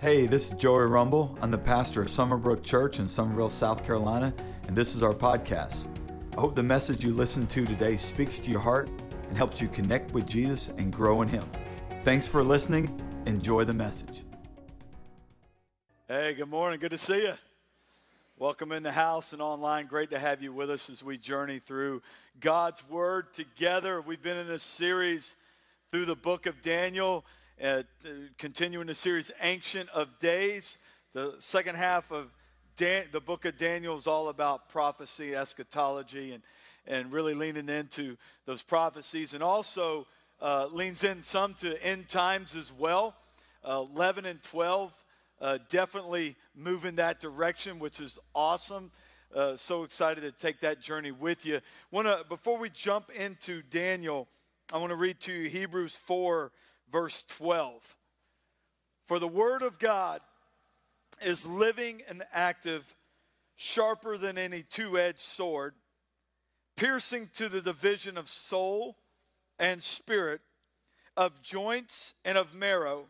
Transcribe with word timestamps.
Hey, 0.00 0.28
this 0.28 0.46
is 0.46 0.52
Joey 0.52 0.86
Rumble. 0.86 1.36
I'm 1.42 1.50
the 1.50 1.58
pastor 1.58 2.00
of 2.00 2.08
Summerbrook 2.08 2.62
Church 2.62 3.00
in 3.00 3.08
Summerville, 3.08 3.48
South 3.48 3.84
Carolina, 3.84 4.32
and 4.68 4.76
this 4.76 4.94
is 4.94 5.02
our 5.02 5.12
podcast. 5.12 5.88
I 6.36 6.40
hope 6.40 6.54
the 6.54 6.62
message 6.62 7.02
you 7.02 7.12
listen 7.12 7.48
to 7.48 7.66
today 7.66 7.96
speaks 7.96 8.38
to 8.38 8.48
your 8.48 8.60
heart 8.60 8.88
and 9.26 9.36
helps 9.36 9.60
you 9.60 9.66
connect 9.66 10.12
with 10.12 10.24
Jesus 10.24 10.68
and 10.78 10.92
grow 10.92 11.22
in 11.22 11.26
Him. 11.26 11.42
Thanks 12.04 12.28
for 12.28 12.44
listening. 12.44 12.96
Enjoy 13.26 13.64
the 13.64 13.72
message. 13.72 14.22
Hey, 16.06 16.32
good 16.34 16.48
morning. 16.48 16.78
Good 16.78 16.92
to 16.92 16.98
see 16.98 17.22
you. 17.22 17.34
Welcome 18.38 18.70
in 18.70 18.84
the 18.84 18.92
house 18.92 19.32
and 19.32 19.42
online. 19.42 19.86
Great 19.86 20.10
to 20.10 20.20
have 20.20 20.40
you 20.40 20.52
with 20.52 20.70
us 20.70 20.88
as 20.88 21.02
we 21.02 21.18
journey 21.18 21.58
through 21.58 22.02
God's 22.38 22.88
Word 22.88 23.34
together. 23.34 24.00
We've 24.00 24.22
been 24.22 24.38
in 24.38 24.48
a 24.48 24.60
series 24.60 25.34
through 25.90 26.04
the 26.04 26.14
book 26.14 26.46
of 26.46 26.62
Daniel 26.62 27.24
uh, 27.62 27.82
continuing 28.36 28.86
the 28.86 28.94
series 28.94 29.32
Ancient 29.42 29.88
of 29.90 30.18
Days. 30.20 30.78
The 31.12 31.34
second 31.40 31.76
half 31.76 32.12
of 32.12 32.32
Dan- 32.76 33.06
the 33.10 33.20
book 33.20 33.44
of 33.44 33.56
Daniel 33.56 33.96
is 33.96 34.06
all 34.06 34.28
about 34.28 34.68
prophecy, 34.68 35.34
eschatology, 35.34 36.32
and, 36.32 36.42
and 36.86 37.12
really 37.12 37.34
leaning 37.34 37.68
into 37.68 38.16
those 38.46 38.62
prophecies, 38.62 39.34
and 39.34 39.42
also 39.42 40.06
uh, 40.40 40.68
leans 40.72 41.02
in 41.02 41.20
some 41.20 41.54
to 41.54 41.82
end 41.82 42.08
times 42.08 42.54
as 42.54 42.72
well. 42.72 43.16
Uh, 43.64 43.84
11 43.94 44.24
and 44.24 44.40
12 44.44 45.04
uh, 45.40 45.58
definitely 45.68 46.36
move 46.54 46.84
in 46.84 46.94
that 46.96 47.18
direction, 47.18 47.80
which 47.80 47.98
is 47.98 48.18
awesome. 48.34 48.92
Uh, 49.34 49.56
so 49.56 49.82
excited 49.82 50.20
to 50.20 50.30
take 50.30 50.60
that 50.60 50.80
journey 50.80 51.10
with 51.10 51.44
you. 51.44 51.60
Wanna, 51.90 52.18
before 52.28 52.58
we 52.58 52.70
jump 52.70 53.10
into 53.10 53.62
Daniel, 53.62 54.28
I 54.72 54.78
want 54.78 54.90
to 54.90 54.96
read 54.96 55.18
to 55.20 55.32
you 55.32 55.48
Hebrews 55.48 55.96
4 55.96 56.52
verse 56.90 57.24
12. 57.28 57.96
For 59.06 59.18
the 59.18 59.28
word 59.28 59.62
of 59.62 59.78
God 59.78 60.20
is 61.24 61.46
living 61.46 62.02
and 62.08 62.22
active, 62.32 62.94
sharper 63.56 64.18
than 64.18 64.38
any 64.38 64.62
two 64.62 64.98
edged 64.98 65.18
sword, 65.18 65.74
piercing 66.76 67.28
to 67.34 67.48
the 67.48 67.60
division 67.60 68.16
of 68.16 68.28
soul 68.28 68.96
and 69.58 69.82
spirit, 69.82 70.40
of 71.16 71.42
joints 71.42 72.14
and 72.24 72.38
of 72.38 72.54
marrow, 72.54 73.06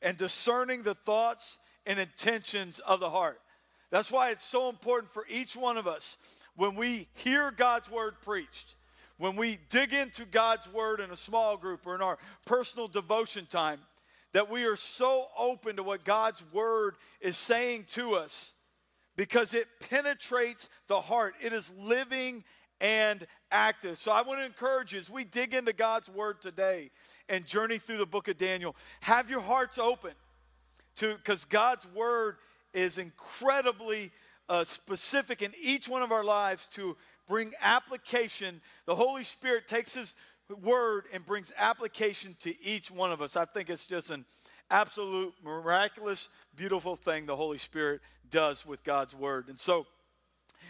and 0.00 0.16
discerning 0.16 0.82
the 0.82 0.94
thoughts 0.94 1.58
and 1.86 1.98
intentions 1.98 2.78
of 2.80 3.00
the 3.00 3.10
heart. 3.10 3.40
That's 3.90 4.12
why 4.12 4.30
it's 4.30 4.44
so 4.44 4.68
important 4.68 5.10
for 5.10 5.24
each 5.28 5.56
one 5.56 5.76
of 5.78 5.86
us 5.86 6.18
when 6.54 6.74
we 6.74 7.08
hear 7.14 7.50
God's 7.50 7.90
word 7.90 8.14
preached 8.22 8.74
when 9.18 9.36
we 9.36 9.58
dig 9.68 9.92
into 9.92 10.24
God's 10.24 10.72
Word 10.72 11.00
in 11.00 11.10
a 11.10 11.16
small 11.16 11.56
group 11.56 11.86
or 11.86 11.94
in 11.94 12.02
our 12.02 12.18
personal 12.46 12.88
devotion 12.88 13.46
time, 13.46 13.80
that 14.32 14.50
we 14.50 14.64
are 14.64 14.76
so 14.76 15.26
open 15.36 15.76
to 15.76 15.82
what 15.82 16.04
God's 16.04 16.42
Word 16.52 16.94
is 17.20 17.36
saying 17.36 17.86
to 17.90 18.14
us 18.14 18.52
because 19.16 19.52
it 19.52 19.66
penetrates 19.90 20.68
the 20.86 21.00
heart. 21.00 21.34
It 21.40 21.52
is 21.52 21.72
living 21.78 22.44
and 22.80 23.26
active. 23.50 23.98
So 23.98 24.12
I 24.12 24.22
want 24.22 24.40
to 24.40 24.46
encourage 24.46 24.92
you 24.92 25.00
as 25.00 25.10
we 25.10 25.24
dig 25.24 25.54
into 25.54 25.72
God's 25.72 26.08
Word 26.08 26.40
today 26.40 26.90
and 27.28 27.44
journey 27.44 27.78
through 27.78 27.98
the 27.98 28.06
book 28.06 28.28
of 28.28 28.38
Daniel, 28.38 28.76
have 29.00 29.28
your 29.28 29.40
hearts 29.40 29.78
open 29.78 30.12
to 30.96 31.16
because 31.16 31.44
God's 31.44 31.86
Word 31.94 32.36
is 32.72 32.98
incredibly 32.98 34.12
uh, 34.48 34.64
specific 34.64 35.42
in 35.42 35.52
each 35.60 35.88
one 35.88 36.02
of 36.02 36.12
our 36.12 36.24
lives 36.24 36.66
to 36.68 36.96
bring 37.28 37.52
application. 37.60 38.60
The 38.86 38.94
Holy 38.94 39.22
Spirit 39.22 39.68
takes 39.68 39.94
His 39.94 40.14
word 40.62 41.04
and 41.12 41.24
brings 41.24 41.52
application 41.58 42.34
to 42.40 42.54
each 42.64 42.90
one 42.90 43.12
of 43.12 43.20
us. 43.20 43.36
I 43.36 43.44
think 43.44 43.68
it's 43.68 43.86
just 43.86 44.10
an 44.10 44.24
absolute 44.70 45.34
miraculous, 45.44 46.30
beautiful 46.56 46.96
thing 46.96 47.26
the 47.26 47.36
Holy 47.36 47.58
Spirit 47.58 48.00
does 48.30 48.66
with 48.66 48.82
God's 48.82 49.14
word. 49.14 49.48
And 49.48 49.60
so, 49.60 49.86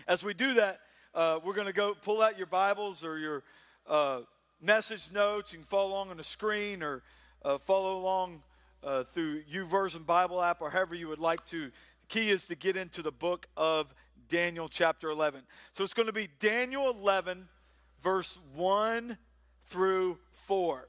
as 0.06 0.24
we 0.24 0.34
do 0.34 0.54
that, 0.54 0.80
uh, 1.14 1.38
we're 1.44 1.54
going 1.54 1.66
to 1.66 1.72
go 1.72 1.94
pull 1.94 2.20
out 2.20 2.36
your 2.36 2.46
Bibles 2.46 3.04
or 3.04 3.18
your 3.18 3.42
uh, 3.88 4.20
message 4.60 5.08
notes. 5.12 5.52
You 5.52 5.58
can 5.58 5.66
follow 5.66 5.90
along 5.90 6.10
on 6.10 6.16
the 6.16 6.24
screen 6.24 6.82
or 6.82 7.02
uh, 7.44 7.58
follow 7.58 7.98
along 7.98 8.42
uh, 8.82 9.04
through 9.04 9.42
YouVersion 9.44 10.04
Bible 10.06 10.42
app 10.42 10.60
or 10.60 10.70
however 10.70 10.94
you 10.94 11.08
would 11.08 11.18
like 11.18 11.44
to. 11.46 11.66
The 11.66 12.06
key 12.08 12.30
is 12.30 12.46
to 12.48 12.54
get 12.54 12.76
into 12.76 13.02
the 13.02 13.12
book 13.12 13.46
of 13.56 13.94
Daniel 14.28 14.68
chapter 14.68 15.10
11. 15.10 15.42
So 15.72 15.84
it's 15.84 15.94
going 15.94 16.06
to 16.06 16.12
be 16.12 16.28
Daniel 16.38 16.90
11, 16.90 17.48
verse 18.02 18.38
1 18.54 19.16
through 19.66 20.18
4. 20.32 20.88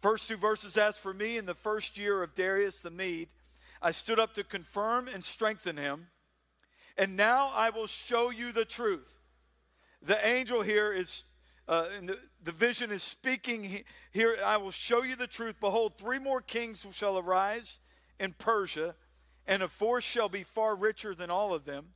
First 0.00 0.28
two 0.28 0.36
verses 0.36 0.76
As 0.76 0.98
for 0.98 1.12
me, 1.12 1.36
in 1.36 1.46
the 1.46 1.54
first 1.54 1.98
year 1.98 2.22
of 2.22 2.34
Darius 2.34 2.80
the 2.80 2.90
Mede, 2.90 3.28
I 3.82 3.90
stood 3.90 4.18
up 4.18 4.34
to 4.34 4.44
confirm 4.44 5.08
and 5.08 5.24
strengthen 5.24 5.76
him. 5.76 6.08
And 6.98 7.16
now 7.16 7.50
I 7.54 7.70
will 7.70 7.86
show 7.86 8.30
you 8.30 8.52
the 8.52 8.64
truth. 8.64 9.18
The 10.02 10.24
angel 10.26 10.62
here 10.62 10.92
is, 10.92 11.24
uh, 11.68 11.86
the, 12.02 12.18
the 12.42 12.52
vision 12.52 12.90
is 12.90 13.02
speaking 13.02 13.82
here. 14.12 14.36
I 14.44 14.56
will 14.56 14.70
show 14.70 15.02
you 15.02 15.16
the 15.16 15.26
truth. 15.26 15.56
Behold, 15.60 15.98
three 15.98 16.18
more 16.18 16.40
kings 16.40 16.86
shall 16.92 17.18
arise 17.18 17.80
in 18.18 18.32
Persia, 18.32 18.94
and 19.46 19.62
a 19.62 19.68
fourth 19.68 20.04
shall 20.04 20.28
be 20.28 20.42
far 20.42 20.74
richer 20.74 21.14
than 21.14 21.30
all 21.30 21.52
of 21.52 21.64
them. 21.64 21.86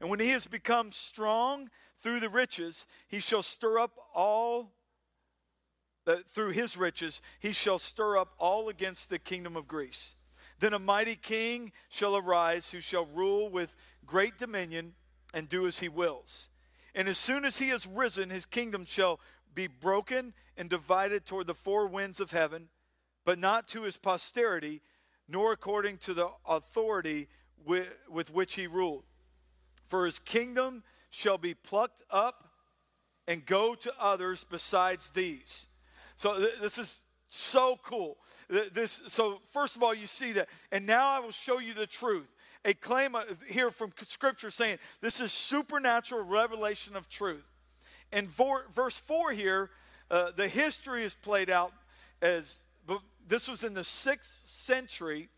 And 0.00 0.10
when 0.10 0.20
he 0.20 0.30
has 0.30 0.46
become 0.46 0.92
strong 0.92 1.70
through 2.00 2.20
the 2.20 2.28
riches, 2.28 2.86
he 3.08 3.20
shall 3.20 3.42
stir 3.42 3.78
up 3.78 3.92
all, 4.14 4.72
uh, 6.06 6.16
through 6.28 6.50
his 6.50 6.76
riches, 6.76 7.22
he 7.40 7.52
shall 7.52 7.78
stir 7.78 8.16
up 8.18 8.34
all 8.38 8.68
against 8.68 9.10
the 9.10 9.18
kingdom 9.18 9.56
of 9.56 9.66
Greece. 9.66 10.16
Then 10.58 10.72
a 10.72 10.78
mighty 10.78 11.16
king 11.16 11.72
shall 11.88 12.16
arise 12.16 12.70
who 12.70 12.80
shall 12.80 13.06
rule 13.06 13.50
with 13.50 13.74
great 14.06 14.38
dominion 14.38 14.94
and 15.34 15.48
do 15.48 15.66
as 15.66 15.80
he 15.80 15.88
wills. 15.88 16.50
And 16.94 17.08
as 17.08 17.18
soon 17.18 17.44
as 17.44 17.58
he 17.58 17.68
has 17.68 17.86
risen, 17.86 18.30
his 18.30 18.46
kingdom 18.46 18.84
shall 18.84 19.20
be 19.54 19.66
broken 19.66 20.32
and 20.56 20.70
divided 20.70 21.26
toward 21.26 21.46
the 21.46 21.54
four 21.54 21.86
winds 21.86 22.20
of 22.20 22.30
heaven, 22.30 22.68
but 23.24 23.38
not 23.38 23.66
to 23.68 23.82
his 23.82 23.98
posterity, 23.98 24.80
nor 25.28 25.52
according 25.52 25.98
to 25.98 26.14
the 26.14 26.28
authority 26.46 27.28
with, 27.64 27.88
with 28.08 28.32
which 28.32 28.54
he 28.54 28.66
ruled. 28.66 29.04
For 29.86 30.06
his 30.06 30.18
kingdom 30.18 30.82
shall 31.10 31.38
be 31.38 31.54
plucked 31.54 32.02
up 32.10 32.44
and 33.28 33.44
go 33.44 33.74
to 33.74 33.92
others 33.98 34.44
besides 34.44 35.10
these. 35.10 35.68
So 36.16 36.38
th- 36.38 36.60
this 36.60 36.78
is 36.78 37.04
so 37.28 37.78
cool. 37.82 38.18
This 38.48 39.02
so 39.08 39.40
first 39.52 39.76
of 39.76 39.82
all 39.82 39.94
you 39.94 40.06
see 40.06 40.32
that 40.32 40.48
and 40.70 40.86
now 40.86 41.10
I 41.10 41.20
will 41.20 41.32
show 41.32 41.58
you 41.58 41.74
the 41.74 41.86
truth. 41.86 42.34
A 42.64 42.74
claim 42.74 43.14
here 43.48 43.70
from 43.70 43.92
scripture 44.06 44.50
saying 44.50 44.78
this 45.00 45.20
is 45.20 45.32
supernatural 45.32 46.24
revelation 46.24 46.96
of 46.96 47.08
truth. 47.08 47.48
And 48.12 48.28
for, 48.28 48.66
verse 48.74 48.98
4 48.98 49.32
here 49.32 49.70
uh, 50.10 50.30
the 50.36 50.48
history 50.48 51.04
is 51.04 51.14
played 51.14 51.50
out 51.50 51.72
as 52.22 52.60
this 53.28 53.48
was 53.48 53.64
in 53.64 53.74
the 53.74 53.80
6th 53.80 54.46
century 54.46 55.28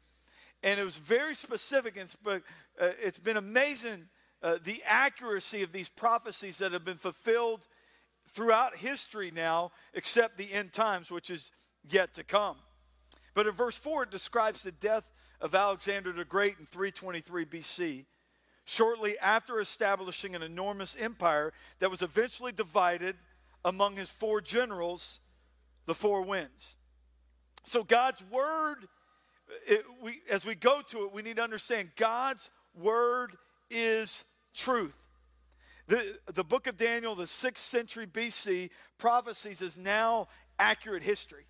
and 0.63 0.79
it 0.79 0.85
was 0.85 0.99
very 0.99 1.35
specific 1.35 1.97
and 1.97 2.15
but 2.23 2.43
uh, 2.81 2.91
it's 3.03 3.19
been 3.19 3.37
amazing 3.37 4.09
uh, 4.43 4.59
the 4.63 4.81
accuracy 4.87 5.63
of 5.63 5.73
these 5.73 5.89
prophecies 5.89 6.59
that 6.59 6.73
have 6.73 6.85
been 6.85 6.99
fulfilled 6.99 7.67
throughout 8.29 8.77
history 8.77 9.31
now, 9.35 9.73
except 9.95 10.39
the 10.39 10.53
end 10.53 10.73
times, 10.73 11.11
which 11.11 11.31
is 11.31 11.51
yet 11.89 12.15
to 12.15 12.25
come. 12.25 12.57
But 13.35 13.47
in 13.47 13.55
verse 13.55 13.77
4, 13.77 14.05
it 14.05 14.11
describes 14.11 14.63
the 14.63 14.73
death 14.73 15.11
of 15.41 15.55
Alexander 15.55 16.13
the 16.13 16.25
Great 16.25 16.57
in 16.59 16.67
323 16.67 17.45
BC, 17.47 18.05
shortly 18.65 19.19
after 19.19 19.61
establishing 19.61 20.35
an 20.35 20.43
enormous 20.43 20.97
empire 20.97 21.53
that 21.79 21.91
was 21.91 22.03
eventually 22.03 22.53
divided 22.53 23.17
among 23.65 23.97
his 23.97 24.11
four 24.11 24.41
generals, 24.41 25.21
the 25.87 25.95
four 25.95 26.23
winds. 26.23 26.77
So, 27.65 27.83
God's 27.83 28.25
word, 28.31 28.89
it, 29.67 29.85
we, 30.03 30.21
as 30.31 30.47
we 30.47 30.55
go 30.55 30.81
to 30.89 31.05
it, 31.05 31.13
we 31.13 31.23
need 31.23 31.37
to 31.37 31.43
understand 31.43 31.91
God's 31.97 32.51
word 32.75 33.37
is 33.71 34.25
truth. 34.55 35.07
The, 35.87 36.19
the 36.35 36.45
book 36.45 36.67
of 36.67 36.77
Daniel, 36.77 37.15
the 37.15 37.25
6th 37.25 37.59
century 37.59 38.07
BC, 38.07 38.71
prophecies 38.99 39.63
is 39.63 39.79
now 39.79 40.29
accurate 40.59 41.03
history. 41.03 41.47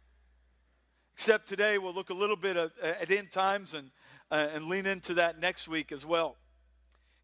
Except 1.15 1.49
today, 1.49 1.79
we'll 1.79 1.95
look 1.95 2.11
a 2.11 2.15
little 2.15 2.37
bit 2.37 2.57
at, 2.57 2.71
at 2.81 3.11
end 3.11 3.33
times 3.33 3.75
and, 3.75 3.91
uh, 4.31 4.49
and 4.55 4.67
lean 4.67 4.87
into 4.87 5.15
that 5.15 5.41
next 5.41 5.67
week 5.67 5.91
as 5.91 6.07
well. 6.07 6.37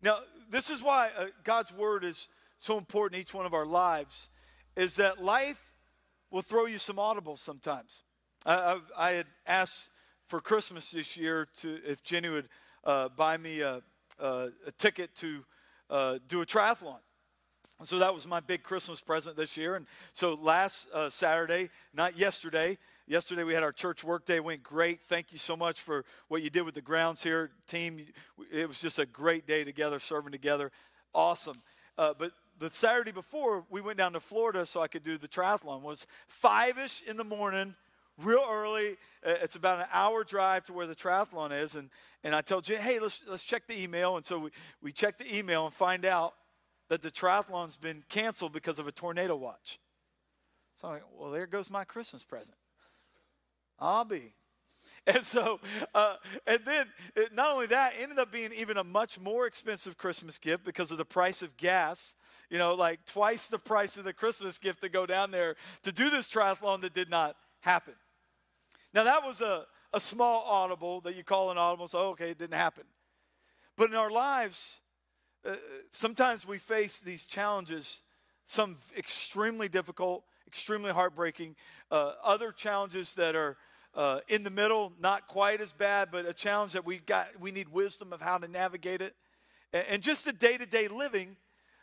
Now, 0.02 0.18
this 0.50 0.70
is 0.70 0.82
why 0.82 1.10
uh, 1.16 1.26
God's 1.44 1.72
word 1.72 2.04
is 2.04 2.28
so 2.58 2.76
important 2.78 3.16
in 3.16 3.22
each 3.22 3.34
one 3.34 3.46
of 3.46 3.54
our 3.54 3.66
lives, 3.66 4.30
is 4.76 4.96
that 4.96 5.22
life 5.22 5.74
will 6.30 6.42
throw 6.42 6.66
you 6.66 6.78
some 6.78 6.96
audibles 6.96 7.38
sometimes. 7.38 8.02
I, 8.44 8.54
I, 8.54 8.80
I 8.98 9.10
had 9.12 9.26
asked 9.46 9.92
for 10.26 10.40
Christmas 10.40 10.90
this 10.90 11.16
year 11.16 11.46
to 11.58 11.78
if 11.86 12.02
Jenny 12.02 12.28
would 12.28 12.48
uh, 12.82 13.08
buy 13.10 13.36
me 13.36 13.60
a, 13.60 13.82
uh, 14.18 14.48
a 14.66 14.72
ticket 14.72 15.14
to 15.16 15.44
uh, 15.94 16.18
do 16.26 16.40
a 16.40 16.46
triathlon. 16.46 16.98
So 17.84 18.00
that 18.00 18.12
was 18.12 18.26
my 18.26 18.40
big 18.40 18.64
Christmas 18.64 19.00
present 19.00 19.36
this 19.36 19.56
year. 19.56 19.76
And 19.76 19.86
so 20.12 20.34
last 20.34 20.88
uh, 20.92 21.08
Saturday, 21.08 21.70
not 21.92 22.18
yesterday, 22.18 22.78
yesterday 23.06 23.44
we 23.44 23.54
had 23.54 23.62
our 23.62 23.72
church 23.72 24.02
work 24.02 24.24
day. 24.24 24.40
Went 24.40 24.64
great. 24.64 25.02
Thank 25.02 25.30
you 25.30 25.38
so 25.38 25.56
much 25.56 25.80
for 25.80 26.04
what 26.26 26.42
you 26.42 26.50
did 26.50 26.62
with 26.62 26.74
the 26.74 26.82
grounds 26.82 27.22
here, 27.22 27.50
team. 27.68 28.04
It 28.52 28.66
was 28.66 28.80
just 28.80 28.98
a 28.98 29.06
great 29.06 29.46
day 29.46 29.62
together, 29.62 30.00
serving 30.00 30.32
together. 30.32 30.72
Awesome. 31.14 31.62
Uh, 31.96 32.12
but 32.18 32.32
the 32.58 32.70
Saturday 32.72 33.12
before, 33.12 33.64
we 33.70 33.80
went 33.80 33.98
down 33.98 34.14
to 34.14 34.20
Florida 34.20 34.66
so 34.66 34.80
I 34.80 34.88
could 34.88 35.04
do 35.04 35.16
the 35.16 35.28
triathlon. 35.28 35.82
Was 35.82 36.08
five 36.26 36.76
ish 36.76 37.02
in 37.06 37.16
the 37.16 37.24
morning, 37.24 37.76
real 38.22 38.44
early. 38.48 38.96
Uh, 39.24 39.34
it's 39.42 39.56
about 39.56 39.80
an 39.80 39.86
hour 39.92 40.24
drive 40.24 40.64
to 40.64 40.72
where 40.72 40.86
the 40.86 40.94
triathlon 40.94 41.50
is, 41.52 41.74
and 41.74 41.90
and 42.22 42.34
I 42.34 42.40
tell 42.40 42.60
Jen, 42.60 42.80
hey, 42.80 42.98
let's 42.98 43.22
let's 43.28 43.44
check 43.44 43.66
the 43.66 43.80
email. 43.80 44.16
And 44.16 44.24
so 44.24 44.38
we 44.38 44.50
we 44.82 44.92
checked 44.92 45.18
the 45.18 45.36
email 45.36 45.64
and 45.64 45.74
find 45.74 46.04
out 46.04 46.34
that 46.88 47.02
the 47.02 47.10
triathlon's 47.10 47.76
been 47.76 48.04
canceled 48.08 48.52
because 48.52 48.78
of 48.78 48.86
a 48.86 48.92
tornado 48.92 49.36
watch. 49.36 49.78
So 50.74 50.88
I'm 50.88 50.94
like, 50.94 51.02
well, 51.16 51.30
there 51.30 51.46
goes 51.46 51.70
my 51.70 51.84
Christmas 51.84 52.24
present. 52.24 52.58
I'll 53.78 54.04
be. 54.04 54.34
And 55.06 55.22
so, 55.22 55.60
uh, 55.94 56.16
and 56.46 56.60
then 56.64 56.86
it, 57.14 57.34
not 57.34 57.50
only 57.50 57.66
that, 57.66 57.92
ended 58.00 58.18
up 58.18 58.32
being 58.32 58.52
even 58.56 58.78
a 58.78 58.84
much 58.84 59.20
more 59.20 59.46
expensive 59.46 59.98
Christmas 59.98 60.38
gift 60.38 60.64
because 60.64 60.90
of 60.90 60.96
the 60.96 61.04
price 61.04 61.42
of 61.42 61.58
gas. 61.58 62.16
You 62.48 62.56
know, 62.56 62.74
like 62.74 63.04
twice 63.04 63.48
the 63.48 63.58
price 63.58 63.98
of 63.98 64.04
the 64.04 64.14
Christmas 64.14 64.56
gift 64.56 64.80
to 64.80 64.88
go 64.88 65.04
down 65.04 65.30
there 65.30 65.56
to 65.82 65.92
do 65.92 66.08
this 66.08 66.28
triathlon 66.28 66.80
that 66.82 66.94
did 66.94 67.10
not 67.10 67.36
happen. 67.60 67.94
Now, 68.94 69.02
that 69.04 69.26
was 69.26 69.40
a, 69.40 69.66
a 69.92 69.98
small 69.98 70.44
audible 70.48 71.00
that 71.00 71.16
you 71.16 71.24
call 71.24 71.50
an 71.50 71.58
audible, 71.58 71.88
so 71.88 71.98
okay, 72.10 72.30
it 72.30 72.38
didn't 72.38 72.56
happen. 72.56 72.84
But 73.76 73.90
in 73.90 73.96
our 73.96 74.10
lives, 74.10 74.82
uh, 75.44 75.56
sometimes 75.90 76.46
we 76.46 76.58
face 76.58 77.00
these 77.00 77.26
challenges, 77.26 78.02
some 78.46 78.76
extremely 78.96 79.68
difficult, 79.68 80.22
extremely 80.46 80.92
heartbreaking, 80.92 81.56
uh, 81.90 82.12
other 82.22 82.52
challenges 82.52 83.16
that 83.16 83.34
are 83.34 83.56
uh, 83.96 84.20
in 84.28 84.44
the 84.44 84.50
middle, 84.50 84.92
not 85.00 85.26
quite 85.26 85.60
as 85.60 85.72
bad, 85.72 86.10
but 86.12 86.24
a 86.24 86.32
challenge 86.32 86.72
that 86.72 86.86
we 86.86 86.98
got. 86.98 87.28
We 87.40 87.50
need 87.50 87.68
wisdom 87.68 88.12
of 88.12 88.20
how 88.20 88.38
to 88.38 88.46
navigate 88.46 89.02
it, 89.02 89.16
and, 89.72 89.84
and 89.88 90.02
just 90.02 90.24
the 90.24 90.32
day-to-day 90.32 90.86
living. 90.86 91.36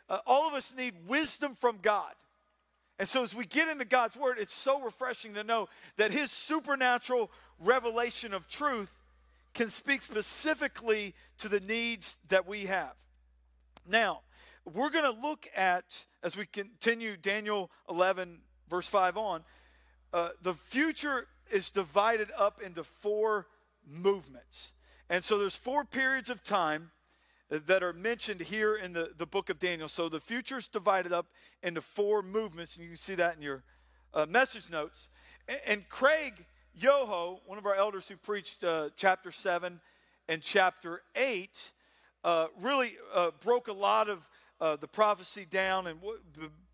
Uh, 0.08 0.18
all 0.26 0.48
of 0.48 0.54
us 0.54 0.74
need 0.74 0.94
wisdom 1.06 1.54
from 1.54 1.78
God. 1.82 2.12
And 3.02 3.08
so, 3.08 3.24
as 3.24 3.34
we 3.34 3.46
get 3.46 3.66
into 3.66 3.84
God's 3.84 4.16
Word, 4.16 4.36
it's 4.38 4.54
so 4.54 4.80
refreshing 4.80 5.34
to 5.34 5.42
know 5.42 5.68
that 5.96 6.12
His 6.12 6.30
supernatural 6.30 7.32
revelation 7.58 8.32
of 8.32 8.46
truth 8.46 9.02
can 9.54 9.70
speak 9.70 10.02
specifically 10.02 11.12
to 11.38 11.48
the 11.48 11.58
needs 11.58 12.18
that 12.28 12.46
we 12.46 12.66
have. 12.66 12.94
Now, 13.90 14.20
we're 14.72 14.90
going 14.90 15.12
to 15.12 15.20
look 15.20 15.48
at, 15.56 15.96
as 16.22 16.36
we 16.36 16.46
continue 16.46 17.16
Daniel 17.16 17.72
11, 17.90 18.38
verse 18.70 18.86
5 18.86 19.16
on, 19.16 19.42
uh, 20.12 20.28
the 20.40 20.54
future 20.54 21.26
is 21.50 21.72
divided 21.72 22.28
up 22.38 22.62
into 22.62 22.84
four 22.84 23.48
movements. 23.84 24.74
And 25.10 25.24
so 25.24 25.38
there's 25.38 25.56
four 25.56 25.84
periods 25.84 26.30
of 26.30 26.44
time 26.44 26.92
that 27.52 27.82
are 27.82 27.92
mentioned 27.92 28.40
here 28.40 28.74
in 28.74 28.94
the, 28.94 29.10
the 29.18 29.26
book 29.26 29.50
of 29.50 29.58
Daniel. 29.58 29.86
So 29.86 30.08
the 30.08 30.20
future 30.20 30.56
is 30.56 30.68
divided 30.68 31.12
up 31.12 31.26
into 31.62 31.82
four 31.82 32.22
movements, 32.22 32.76
and 32.76 32.84
you 32.84 32.90
can 32.90 32.96
see 32.96 33.14
that 33.16 33.36
in 33.36 33.42
your 33.42 33.62
uh, 34.14 34.24
message 34.26 34.70
notes. 34.70 35.10
And, 35.46 35.58
and, 35.66 35.88
Craig 35.90 36.46
Yoho, 36.74 37.40
one 37.44 37.58
of 37.58 37.66
our 37.66 37.74
elders 37.74 38.08
who 38.08 38.16
preached 38.16 38.64
uh, 38.64 38.88
chapter 38.96 39.30
7 39.30 39.80
and 40.30 40.40
chapter 40.40 41.02
8, 41.14 41.72
uh, 42.24 42.46
really 42.58 42.96
uh, 43.14 43.32
broke 43.42 43.68
a 43.68 43.72
lot 43.72 44.08
of 44.08 44.30
uh, 44.58 44.76
the 44.76 44.88
prophecy 44.88 45.46
down 45.48 45.86
and 45.88 45.98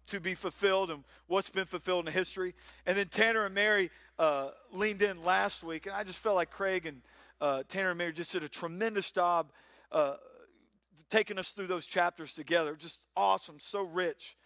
to 0.07 0.21
be 0.21 0.35
fulfilled 0.35 0.91
and 0.91 1.03
what's 1.27 1.51
been 1.51 1.65
fulfilled 1.65 2.07
in 2.07 2.13
history. 2.13 2.55
And 2.87 2.97
then 2.97 3.09
Tanner 3.09 3.47
and 3.47 3.55
Mary 3.55 3.91
uh, 4.17 4.51
leaned 4.73 5.03
in 5.03 5.25
last 5.25 5.65
week, 5.65 5.87
and 5.87 5.95
I 5.95 6.05
just 6.05 6.21
felt 6.21 6.37
like 6.37 6.51
Craig 6.51 6.87
and 6.87 7.03
Tanner 7.69 7.91
and 7.91 7.99
Mary 7.99 8.13
just 8.13 8.33
did 8.33 8.45
a 8.45 8.49
tremendous 8.49 9.11
job 9.11 9.51
uh, 9.93 10.15
taking 11.11 11.39
us 11.39 11.51
through 11.51 11.67
those 11.67 11.87
chapters 11.87 12.35
together. 12.35 12.75
Just 12.77 13.07
awesome, 13.17 13.57
so 13.59 13.83
rich. 13.83 14.37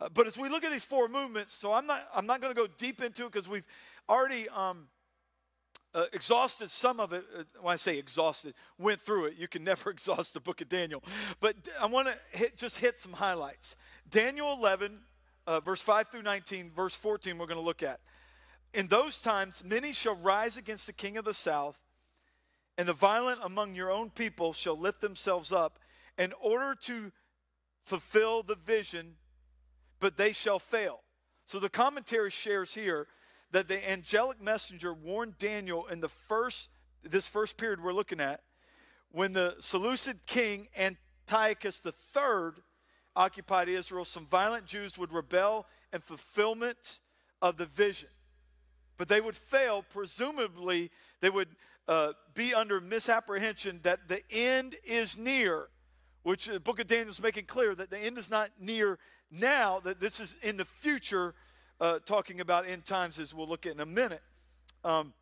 Uh, 0.00 0.08
but 0.12 0.26
as 0.26 0.36
we 0.36 0.48
look 0.48 0.64
at 0.64 0.72
these 0.72 0.84
four 0.84 1.08
movements, 1.08 1.54
so 1.54 1.72
I'm 1.72 1.86
not 1.86 2.02
I'm 2.14 2.26
not 2.26 2.40
going 2.40 2.54
to 2.54 2.60
go 2.60 2.66
deep 2.78 3.02
into 3.02 3.26
it 3.26 3.32
because 3.32 3.48
we've 3.48 3.66
already 4.08 4.48
um, 4.48 4.88
uh, 5.94 6.06
exhausted 6.12 6.70
some 6.70 6.98
of 6.98 7.12
it. 7.12 7.24
Uh, 7.38 7.42
when 7.60 7.72
I 7.72 7.76
say 7.76 7.98
exhausted, 7.98 8.54
went 8.78 9.00
through 9.00 9.26
it. 9.26 9.34
You 9.38 9.48
can 9.48 9.64
never 9.72 9.90
exhaust 9.90 10.34
the 10.34 10.40
book 10.40 10.60
of 10.60 10.68
Daniel. 10.68 11.02
But 11.40 11.56
I 11.80 11.86
want 11.86 12.08
to 12.08 12.50
just 12.56 12.78
hit 12.78 12.98
some 12.98 13.12
highlights. 13.12 13.76
Daniel 14.10 14.56
11, 14.58 14.98
uh, 15.46 15.60
verse 15.60 15.80
5 15.80 16.08
through 16.08 16.22
19, 16.22 16.72
verse 16.74 16.94
14, 16.94 17.38
we're 17.38 17.46
going 17.46 17.58
to 17.58 17.64
look 17.64 17.82
at. 17.82 18.00
In 18.74 18.88
those 18.88 19.22
times, 19.22 19.62
many 19.64 19.92
shall 19.92 20.16
rise 20.16 20.56
against 20.56 20.86
the 20.86 20.92
king 20.92 21.16
of 21.16 21.24
the 21.24 21.32
south, 21.32 21.80
and 22.76 22.88
the 22.88 22.92
violent 22.92 23.38
among 23.42 23.74
your 23.74 23.90
own 23.90 24.10
people 24.10 24.52
shall 24.52 24.76
lift 24.76 25.00
themselves 25.00 25.52
up 25.52 25.78
in 26.18 26.32
order 26.40 26.74
to 26.82 27.12
fulfill 27.84 28.42
the 28.42 28.56
vision, 28.56 29.16
but 30.00 30.16
they 30.16 30.32
shall 30.32 30.58
fail. 30.58 31.00
So 31.46 31.58
the 31.58 31.68
commentary 31.68 32.30
shares 32.30 32.74
here 32.74 33.06
that 33.50 33.68
the 33.68 33.90
angelic 33.90 34.42
messenger 34.42 34.92
warned 34.92 35.38
Daniel 35.38 35.86
in 35.86 36.00
the 36.00 36.08
first 36.08 36.70
this 37.02 37.28
first 37.28 37.58
period 37.58 37.82
we're 37.82 37.92
looking 37.92 38.20
at 38.20 38.40
when 39.14 39.32
the 39.32 39.54
Seleucid 39.60 40.26
king 40.26 40.66
Antiochus 40.76 41.82
III 41.86 42.62
occupied 43.14 43.68
Israel, 43.68 44.04
some 44.04 44.26
violent 44.26 44.66
Jews 44.66 44.98
would 44.98 45.12
rebel 45.12 45.66
in 45.92 46.00
fulfillment 46.00 46.98
of 47.40 47.56
the 47.56 47.66
vision. 47.66 48.08
But 48.96 49.06
they 49.06 49.20
would 49.20 49.36
fail, 49.36 49.84
presumably, 49.88 50.90
they 51.20 51.30
would 51.30 51.48
uh, 51.86 52.14
be 52.34 52.54
under 52.54 52.80
misapprehension 52.80 53.78
that 53.84 54.08
the 54.08 54.20
end 54.32 54.74
is 54.82 55.16
near, 55.16 55.68
which 56.24 56.46
the 56.46 56.58
book 56.58 56.80
of 56.80 56.86
Daniel 56.86 57.08
is 57.08 57.22
making 57.22 57.44
clear 57.44 57.74
that 57.74 57.90
the 57.90 57.98
end 57.98 58.18
is 58.18 58.30
not 58.30 58.50
near 58.58 58.98
now, 59.30 59.78
that 59.80 60.00
this 60.00 60.20
is 60.20 60.36
in 60.42 60.56
the 60.56 60.64
future, 60.64 61.34
uh, 61.80 61.98
talking 62.04 62.40
about 62.40 62.66
end 62.66 62.84
times, 62.84 63.18
as 63.20 63.32
we'll 63.32 63.48
look 63.48 63.66
at 63.66 63.72
in 63.72 63.80
a 63.80 63.86
minute. 63.86 64.22
Um, 64.84 65.12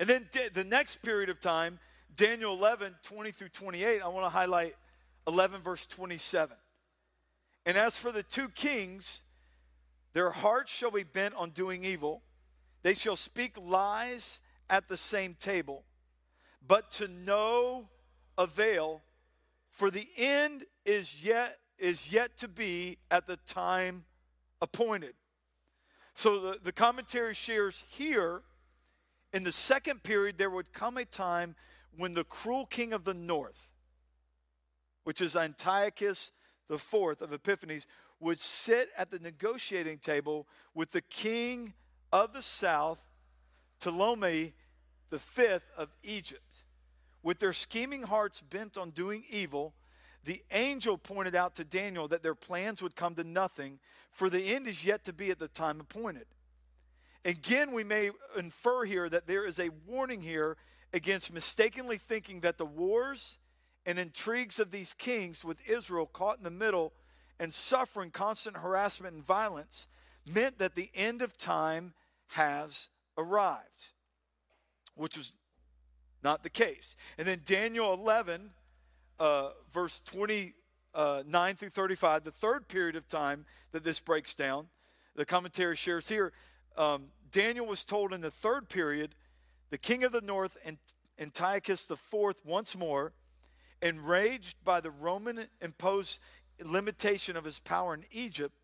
and 0.00 0.08
then 0.08 0.28
the 0.52 0.64
next 0.64 0.96
period 0.96 1.28
of 1.28 1.38
time, 1.40 1.78
Daniel 2.14 2.54
11, 2.54 2.96
20 3.02 3.30
through 3.30 3.50
28, 3.50 4.02
I 4.02 4.08
want 4.08 4.24
to 4.24 4.30
highlight 4.30 4.74
11, 5.26 5.60
verse 5.60 5.86
27. 5.86 6.56
And 7.66 7.76
as 7.76 7.98
for 7.98 8.10
the 8.10 8.22
two 8.22 8.48
kings, 8.48 9.22
their 10.14 10.30
hearts 10.30 10.72
shall 10.72 10.90
be 10.90 11.02
bent 11.02 11.34
on 11.34 11.50
doing 11.50 11.84
evil. 11.84 12.22
They 12.82 12.94
shall 12.94 13.16
speak 13.16 13.56
lies 13.60 14.40
at 14.70 14.88
the 14.88 14.96
same 14.96 15.36
table, 15.38 15.84
but 16.66 16.90
to 16.92 17.08
no 17.08 17.88
avail, 18.38 19.02
for 19.76 19.90
the 19.90 20.08
end 20.16 20.64
is 20.86 21.22
yet 21.22 21.58
is 21.78 22.10
yet 22.10 22.38
to 22.38 22.48
be 22.48 22.96
at 23.10 23.26
the 23.26 23.36
time 23.46 24.04
appointed. 24.62 25.12
So 26.14 26.40
the, 26.40 26.58
the 26.64 26.72
commentary 26.72 27.34
shares 27.34 27.84
here 27.90 28.40
in 29.34 29.44
the 29.44 29.52
second 29.52 30.02
period, 30.02 30.38
there 30.38 30.48
would 30.48 30.72
come 30.72 30.96
a 30.96 31.04
time 31.04 31.56
when 31.94 32.14
the 32.14 32.24
cruel 32.24 32.64
king 32.64 32.94
of 32.94 33.04
the 33.04 33.12
north, 33.12 33.70
which 35.04 35.20
is 35.20 35.36
Antiochus 35.36 36.32
the 36.68 36.78
fourth 36.78 37.20
of 37.20 37.34
Epiphanes, 37.34 37.86
would 38.18 38.40
sit 38.40 38.88
at 38.96 39.10
the 39.10 39.18
negotiating 39.18 39.98
table 39.98 40.48
with 40.74 40.92
the 40.92 41.02
king 41.02 41.74
of 42.10 42.32
the 42.32 42.40
south, 42.40 43.06
Ptolemy 43.78 44.54
the 45.10 45.18
fifth 45.18 45.70
of 45.76 45.94
Egypt. 46.02 46.55
With 47.26 47.40
their 47.40 47.52
scheming 47.52 48.04
hearts 48.04 48.40
bent 48.40 48.78
on 48.78 48.90
doing 48.90 49.24
evil, 49.28 49.74
the 50.22 50.44
angel 50.52 50.96
pointed 50.96 51.34
out 51.34 51.56
to 51.56 51.64
Daniel 51.64 52.06
that 52.06 52.22
their 52.22 52.36
plans 52.36 52.80
would 52.80 52.94
come 52.94 53.16
to 53.16 53.24
nothing, 53.24 53.80
for 54.12 54.30
the 54.30 54.54
end 54.54 54.68
is 54.68 54.84
yet 54.84 55.02
to 55.06 55.12
be 55.12 55.32
at 55.32 55.40
the 55.40 55.48
time 55.48 55.80
appointed. 55.80 56.28
Again, 57.24 57.72
we 57.72 57.82
may 57.82 58.12
infer 58.38 58.84
here 58.84 59.08
that 59.08 59.26
there 59.26 59.44
is 59.44 59.58
a 59.58 59.70
warning 59.88 60.20
here 60.20 60.56
against 60.92 61.34
mistakenly 61.34 61.98
thinking 61.98 62.42
that 62.42 62.58
the 62.58 62.64
wars 62.64 63.40
and 63.84 63.98
intrigues 63.98 64.60
of 64.60 64.70
these 64.70 64.94
kings 64.94 65.44
with 65.44 65.68
Israel 65.68 66.06
caught 66.06 66.38
in 66.38 66.44
the 66.44 66.50
middle 66.50 66.92
and 67.40 67.52
suffering 67.52 68.12
constant 68.12 68.58
harassment 68.58 69.16
and 69.16 69.26
violence 69.26 69.88
meant 70.32 70.60
that 70.60 70.76
the 70.76 70.90
end 70.94 71.22
of 71.22 71.36
time 71.36 71.92
has 72.28 72.90
arrived, 73.18 73.94
which 74.94 75.16
was 75.16 75.32
not 76.26 76.42
the 76.42 76.50
case. 76.50 76.96
And 77.18 77.28
then 77.28 77.42
Daniel 77.44 77.94
11, 77.94 78.50
uh, 79.20 79.50
verse 79.72 80.00
29 80.00 80.52
uh, 80.92 81.22
through 81.54 81.70
35, 81.70 82.24
the 82.24 82.32
third 82.32 82.66
period 82.66 82.96
of 82.96 83.06
time 83.08 83.44
that 83.70 83.84
this 83.84 84.00
breaks 84.00 84.34
down, 84.34 84.66
the 85.14 85.24
commentary 85.24 85.76
shares 85.76 86.08
here. 86.08 86.32
Um, 86.76 87.10
Daniel 87.30 87.64
was 87.64 87.84
told 87.84 88.12
in 88.12 88.22
the 88.22 88.30
third 88.32 88.68
period, 88.68 89.14
the 89.70 89.78
king 89.78 90.02
of 90.02 90.10
the 90.10 90.20
north, 90.20 90.58
Antiochus 91.16 91.84
the 91.84 91.94
fourth, 91.94 92.44
once 92.44 92.76
more, 92.76 93.12
enraged 93.80 94.56
by 94.64 94.80
the 94.80 94.90
Roman 94.90 95.44
imposed 95.60 96.18
limitation 96.60 97.36
of 97.36 97.44
his 97.44 97.60
power 97.60 97.94
in 97.94 98.04
Egypt, 98.10 98.58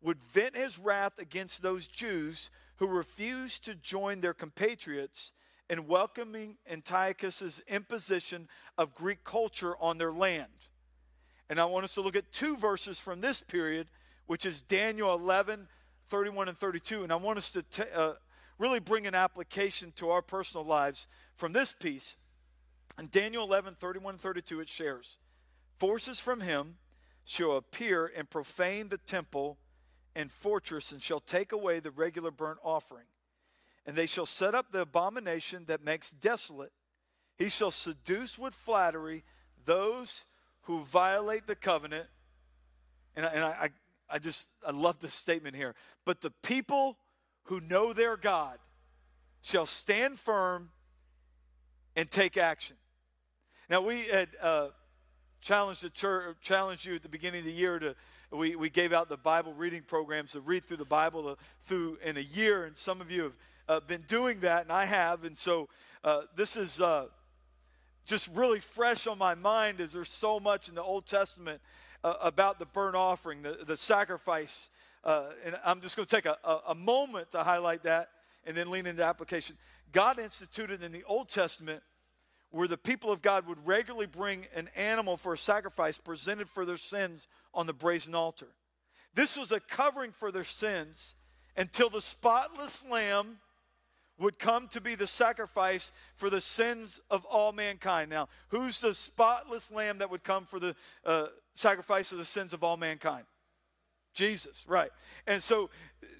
would 0.00 0.22
vent 0.22 0.54
his 0.54 0.78
wrath 0.78 1.18
against 1.18 1.62
those 1.62 1.88
Jews 1.88 2.52
who 2.76 2.86
refused 2.86 3.64
to 3.64 3.74
join 3.74 4.20
their 4.20 4.34
compatriots 4.34 5.32
in 5.70 5.86
welcoming 5.86 6.56
Antiochus's 6.66 7.60
imposition 7.68 8.48
of 8.76 8.94
Greek 8.94 9.24
culture 9.24 9.74
on 9.80 9.98
their 9.98 10.12
land. 10.12 10.52
And 11.50 11.60
I 11.60 11.64
want 11.64 11.84
us 11.84 11.94
to 11.94 12.00
look 12.00 12.16
at 12.16 12.32
two 12.32 12.56
verses 12.56 12.98
from 12.98 13.20
this 13.20 13.42
period, 13.42 13.88
which 14.26 14.44
is 14.44 14.62
Daniel 14.62 15.14
11, 15.14 15.68
31 16.08 16.48
and 16.48 16.58
32. 16.58 17.02
And 17.04 17.12
I 17.12 17.16
want 17.16 17.38
us 17.38 17.52
to 17.52 17.62
t- 17.62 17.82
uh, 17.94 18.12
really 18.58 18.80
bring 18.80 19.06
an 19.06 19.14
application 19.14 19.92
to 19.96 20.10
our 20.10 20.22
personal 20.22 20.66
lives 20.66 21.06
from 21.34 21.52
this 21.52 21.72
piece. 21.72 22.16
In 22.98 23.08
Daniel 23.10 23.44
11, 23.44 23.76
31 23.78 24.14
and 24.14 24.20
32, 24.20 24.60
it 24.60 24.68
shares 24.68 25.18
Forces 25.78 26.18
from 26.18 26.40
him 26.40 26.76
shall 27.24 27.56
appear 27.56 28.10
and 28.16 28.28
profane 28.28 28.88
the 28.88 28.98
temple 28.98 29.58
and 30.16 30.32
fortress 30.32 30.92
and 30.92 31.00
shall 31.00 31.20
take 31.20 31.52
away 31.52 31.78
the 31.78 31.90
regular 31.90 32.30
burnt 32.30 32.58
offering. 32.64 33.04
And 33.88 33.96
they 33.96 34.06
shall 34.06 34.26
set 34.26 34.54
up 34.54 34.70
the 34.70 34.82
abomination 34.82 35.64
that 35.68 35.82
makes 35.82 36.10
desolate. 36.10 36.72
He 37.38 37.48
shall 37.48 37.70
seduce 37.70 38.38
with 38.38 38.52
flattery 38.52 39.24
those 39.64 40.26
who 40.64 40.82
violate 40.82 41.46
the 41.46 41.54
covenant. 41.54 42.06
And 43.16 43.24
I, 43.24 43.28
and 43.30 43.44
I, 43.44 43.70
I 44.10 44.18
just, 44.18 44.52
I 44.66 44.72
love 44.72 45.00
this 45.00 45.14
statement 45.14 45.56
here. 45.56 45.74
But 46.04 46.20
the 46.20 46.32
people 46.42 46.98
who 47.44 47.60
know 47.60 47.94
their 47.94 48.18
God 48.18 48.58
shall 49.40 49.64
stand 49.64 50.18
firm 50.18 50.68
and 51.96 52.10
take 52.10 52.36
action. 52.36 52.76
Now, 53.70 53.80
we 53.80 54.02
had 54.02 54.28
uh, 54.42 54.68
challenged 55.40 55.82
the 55.82 55.88
church, 55.88 56.36
challenged 56.42 56.84
you 56.84 56.96
at 56.96 57.02
the 57.02 57.08
beginning 57.08 57.40
of 57.40 57.46
the 57.46 57.52
year 57.52 57.78
to, 57.78 57.96
we, 58.30 58.54
we 58.54 58.68
gave 58.68 58.92
out 58.92 59.08
the 59.08 59.16
Bible 59.16 59.54
reading 59.54 59.80
programs 59.80 60.32
to 60.32 60.40
read 60.40 60.64
through 60.64 60.76
the 60.76 60.84
Bible 60.84 61.26
uh, 61.26 61.34
through 61.62 61.96
in 62.04 62.18
a 62.18 62.20
year, 62.20 62.66
and 62.66 62.76
some 62.76 63.00
of 63.00 63.10
you 63.10 63.22
have 63.22 63.38
uh, 63.68 63.80
been 63.80 64.04
doing 64.08 64.40
that, 64.40 64.62
and 64.62 64.72
I 64.72 64.84
have, 64.86 65.24
and 65.24 65.36
so 65.36 65.68
uh, 66.02 66.22
this 66.34 66.56
is 66.56 66.80
uh, 66.80 67.06
just 68.06 68.34
really 68.34 68.60
fresh 68.60 69.06
on 69.06 69.18
my 69.18 69.34
mind 69.34 69.80
as 69.80 69.92
there's 69.92 70.08
so 70.08 70.40
much 70.40 70.68
in 70.68 70.74
the 70.74 70.82
Old 70.82 71.06
Testament 71.06 71.60
uh, 72.02 72.14
about 72.22 72.58
the 72.58 72.66
burnt 72.66 72.96
offering, 72.96 73.42
the, 73.42 73.58
the 73.66 73.76
sacrifice, 73.76 74.70
uh, 75.04 75.26
and 75.44 75.56
I'm 75.64 75.80
just 75.80 75.96
going 75.96 76.06
to 76.06 76.16
take 76.16 76.26
a, 76.26 76.36
a, 76.44 76.60
a 76.68 76.74
moment 76.74 77.30
to 77.32 77.42
highlight 77.42 77.82
that 77.82 78.08
and 78.44 78.56
then 78.56 78.70
lean 78.70 78.86
into 78.86 79.04
application. 79.04 79.56
God 79.92 80.18
instituted 80.18 80.82
in 80.82 80.92
the 80.92 81.04
Old 81.04 81.28
Testament 81.28 81.82
where 82.50 82.68
the 82.68 82.78
people 82.78 83.12
of 83.12 83.20
God 83.20 83.46
would 83.46 83.66
regularly 83.66 84.06
bring 84.06 84.46
an 84.54 84.68
animal 84.74 85.16
for 85.16 85.34
a 85.34 85.38
sacrifice 85.38 85.98
presented 85.98 86.48
for 86.48 86.64
their 86.64 86.78
sins 86.78 87.28
on 87.52 87.66
the 87.66 87.74
brazen 87.74 88.14
altar. 88.14 88.48
This 89.14 89.36
was 89.36 89.52
a 89.52 89.60
covering 89.60 90.12
for 90.12 90.32
their 90.32 90.44
sins 90.44 91.14
until 91.56 91.90
the 91.90 92.00
spotless 92.00 92.88
lamb 92.88 93.38
would 94.18 94.38
come 94.38 94.68
to 94.68 94.80
be 94.80 94.94
the 94.94 95.06
sacrifice 95.06 95.92
for 96.16 96.30
the 96.30 96.40
sins 96.40 97.00
of 97.10 97.24
all 97.24 97.52
mankind. 97.52 98.10
Now, 98.10 98.28
who's 98.48 98.80
the 98.80 98.94
spotless 98.94 99.70
lamb 99.70 99.98
that 99.98 100.10
would 100.10 100.24
come 100.24 100.46
for 100.46 100.58
the 100.58 100.74
uh, 101.04 101.26
sacrifice 101.54 102.12
of 102.12 102.18
the 102.18 102.24
sins 102.24 102.52
of 102.52 102.64
all 102.64 102.76
mankind? 102.76 103.24
Jesus, 104.14 104.64
right. 104.66 104.90
And 105.26 105.42
so 105.42 105.70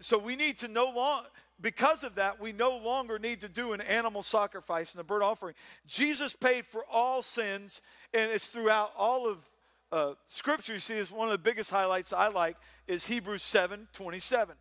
so 0.00 0.18
we 0.18 0.36
need 0.36 0.58
to 0.58 0.68
no 0.68 0.90
longer 0.90 1.28
because 1.60 2.04
of 2.04 2.14
that, 2.14 2.40
we 2.40 2.52
no 2.52 2.76
longer 2.76 3.18
need 3.18 3.40
to 3.40 3.48
do 3.48 3.72
an 3.72 3.80
animal 3.80 4.22
sacrifice 4.22 4.94
and 4.94 5.00
a 5.00 5.04
burnt 5.04 5.24
offering. 5.24 5.54
Jesus 5.86 6.36
paid 6.36 6.64
for 6.64 6.84
all 6.90 7.20
sins, 7.20 7.82
and 8.14 8.30
it's 8.30 8.48
throughout 8.48 8.92
all 8.96 9.28
of 9.28 9.44
uh, 9.90 10.12
Scripture. 10.28 10.74
You 10.74 10.78
see, 10.78 10.94
is 10.94 11.10
one 11.10 11.26
of 11.26 11.32
the 11.32 11.38
biggest 11.38 11.70
highlights 11.70 12.12
I 12.12 12.28
like 12.28 12.56
is 12.86 13.06
Hebrews 13.06 13.42
7 13.42 13.88
27. 13.92 14.54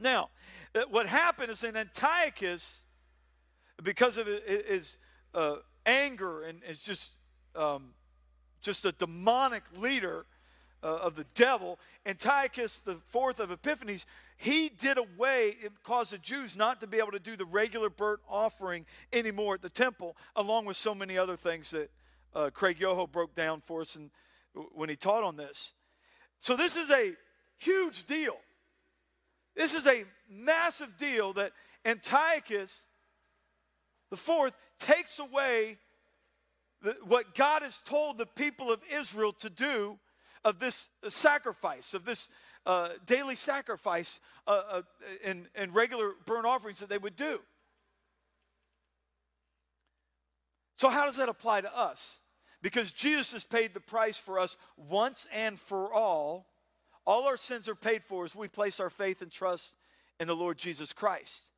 Now, 0.00 0.30
uh, 0.74 0.82
what 0.90 1.06
happened 1.06 1.50
is 1.50 1.64
in 1.64 1.76
Antiochus, 1.76 2.84
because 3.82 4.16
of 4.16 4.26
his 4.26 4.98
uh, 5.34 5.56
anger 5.86 6.42
and 6.42 6.60
it's 6.66 6.82
just 6.82 7.16
um, 7.56 7.94
just 8.60 8.84
a 8.84 8.92
demonic 8.92 9.62
leader 9.76 10.26
uh, 10.82 10.96
of 10.96 11.14
the 11.16 11.24
devil, 11.34 11.78
Antiochus 12.06 12.80
the 12.80 12.94
fourth 13.06 13.40
of 13.40 13.50
Epiphanes 13.50 14.06
he 14.36 14.70
did 14.70 14.96
away, 14.96 15.54
it 15.62 15.72
caused 15.82 16.12
the 16.12 16.18
Jews 16.18 16.56
not 16.56 16.80
to 16.80 16.86
be 16.86 16.96
able 16.96 17.10
to 17.10 17.18
do 17.18 17.36
the 17.36 17.44
regular 17.44 17.90
burnt 17.90 18.20
offering 18.26 18.86
anymore 19.12 19.54
at 19.54 19.62
the 19.62 19.68
temple, 19.68 20.16
along 20.34 20.64
with 20.64 20.78
so 20.78 20.94
many 20.94 21.18
other 21.18 21.36
things 21.36 21.70
that 21.72 21.90
uh, 22.34 22.48
Craig 22.48 22.80
Yoho 22.80 23.06
broke 23.06 23.34
down 23.34 23.60
for 23.60 23.82
us 23.82 23.96
and, 23.96 24.10
when 24.74 24.88
he 24.88 24.96
taught 24.96 25.22
on 25.22 25.36
this. 25.36 25.74
So, 26.38 26.56
this 26.56 26.76
is 26.78 26.90
a 26.90 27.12
huge 27.58 28.04
deal. 28.04 28.38
This 29.56 29.74
is 29.74 29.86
a 29.86 30.04
massive 30.28 30.96
deal 30.96 31.32
that 31.34 31.52
Antiochus 31.84 32.88
the 34.10 34.16
fourth 34.16 34.56
takes 34.78 35.18
away 35.18 35.78
the, 36.82 36.96
what 37.04 37.34
God 37.34 37.62
has 37.62 37.78
told 37.78 38.18
the 38.18 38.26
people 38.26 38.72
of 38.72 38.82
Israel 38.92 39.32
to 39.34 39.48
do 39.48 39.98
of 40.44 40.58
this 40.58 40.90
sacrifice, 41.08 41.94
of 41.94 42.04
this 42.04 42.28
uh, 42.66 42.90
daily 43.06 43.36
sacrifice 43.36 44.20
uh, 44.46 44.62
uh, 44.72 44.82
and, 45.24 45.46
and 45.54 45.74
regular 45.74 46.12
burnt 46.26 46.46
offerings 46.46 46.80
that 46.80 46.88
they 46.88 46.98
would 46.98 47.16
do. 47.16 47.40
So, 50.76 50.88
how 50.88 51.04
does 51.04 51.16
that 51.16 51.28
apply 51.28 51.60
to 51.60 51.78
us? 51.78 52.20
Because 52.62 52.92
Jesus 52.92 53.32
has 53.32 53.44
paid 53.44 53.74
the 53.74 53.80
price 53.80 54.16
for 54.16 54.38
us 54.38 54.56
once 54.76 55.26
and 55.32 55.58
for 55.58 55.92
all. 55.92 56.46
All 57.10 57.26
our 57.26 57.36
sins 57.36 57.68
are 57.68 57.74
paid 57.74 58.04
for 58.04 58.24
as 58.24 58.36
we 58.36 58.46
place 58.46 58.78
our 58.78 58.88
faith 58.88 59.20
and 59.20 59.32
trust 59.32 59.74
in 60.20 60.28
the 60.28 60.36
Lord 60.36 60.58
Jesus 60.58 60.92
Christ. 60.92 61.50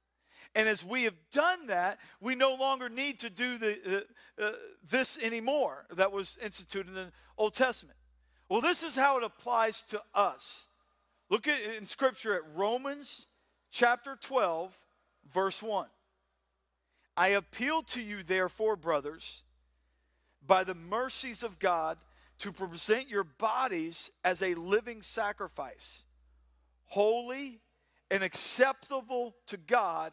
And 0.54 0.66
as 0.66 0.82
we 0.82 1.02
have 1.02 1.16
done 1.30 1.66
that, 1.66 1.99
we 2.23 2.35
no 2.35 2.54
longer 2.54 2.88
need 2.88 3.18
to 3.18 3.28
do 3.28 3.59
the, 3.59 4.06
uh, 4.40 4.42
uh, 4.42 4.52
this 4.88 5.18
anymore 5.23 5.85
that 5.94 6.11
was 6.11 6.38
instituted 6.42 6.88
in 6.88 6.94
the 6.94 7.12
Old 7.37 7.52
Testament. 7.52 7.99
Well, 8.49 8.62
this 8.62 8.82
is 8.82 8.97
how 8.97 9.18
it 9.18 9.25
applies 9.25 9.82
to 9.90 10.00
us. 10.14 10.71
Look 11.28 11.47
at 11.47 11.61
in 11.76 11.85
scripture 11.85 12.35
at 12.35 12.54
Romans 12.54 13.26
chapter 13.71 14.16
12, 14.18 14.75
verse 15.35 15.62
1. 15.62 15.87
I 17.14 17.28
appeal 17.28 17.82
to 17.88 18.00
you, 18.00 18.23
therefore, 18.23 18.76
brothers, 18.76 19.44
by 20.47 20.64
the 20.64 20.75
mercies 20.75 21.42
of 21.42 21.59
God, 21.59 21.99
to 22.43 22.51
present 22.51 23.09
your 23.09 23.23
bodies 23.23 24.11
as 24.25 24.43
a 24.43 24.55
living 24.55 25.01
sacrifice, 25.01 26.07
holy 26.87 27.61
and 28.11 28.25
acceptable 28.25 29.37
to 29.47 29.57
God, 29.57 30.13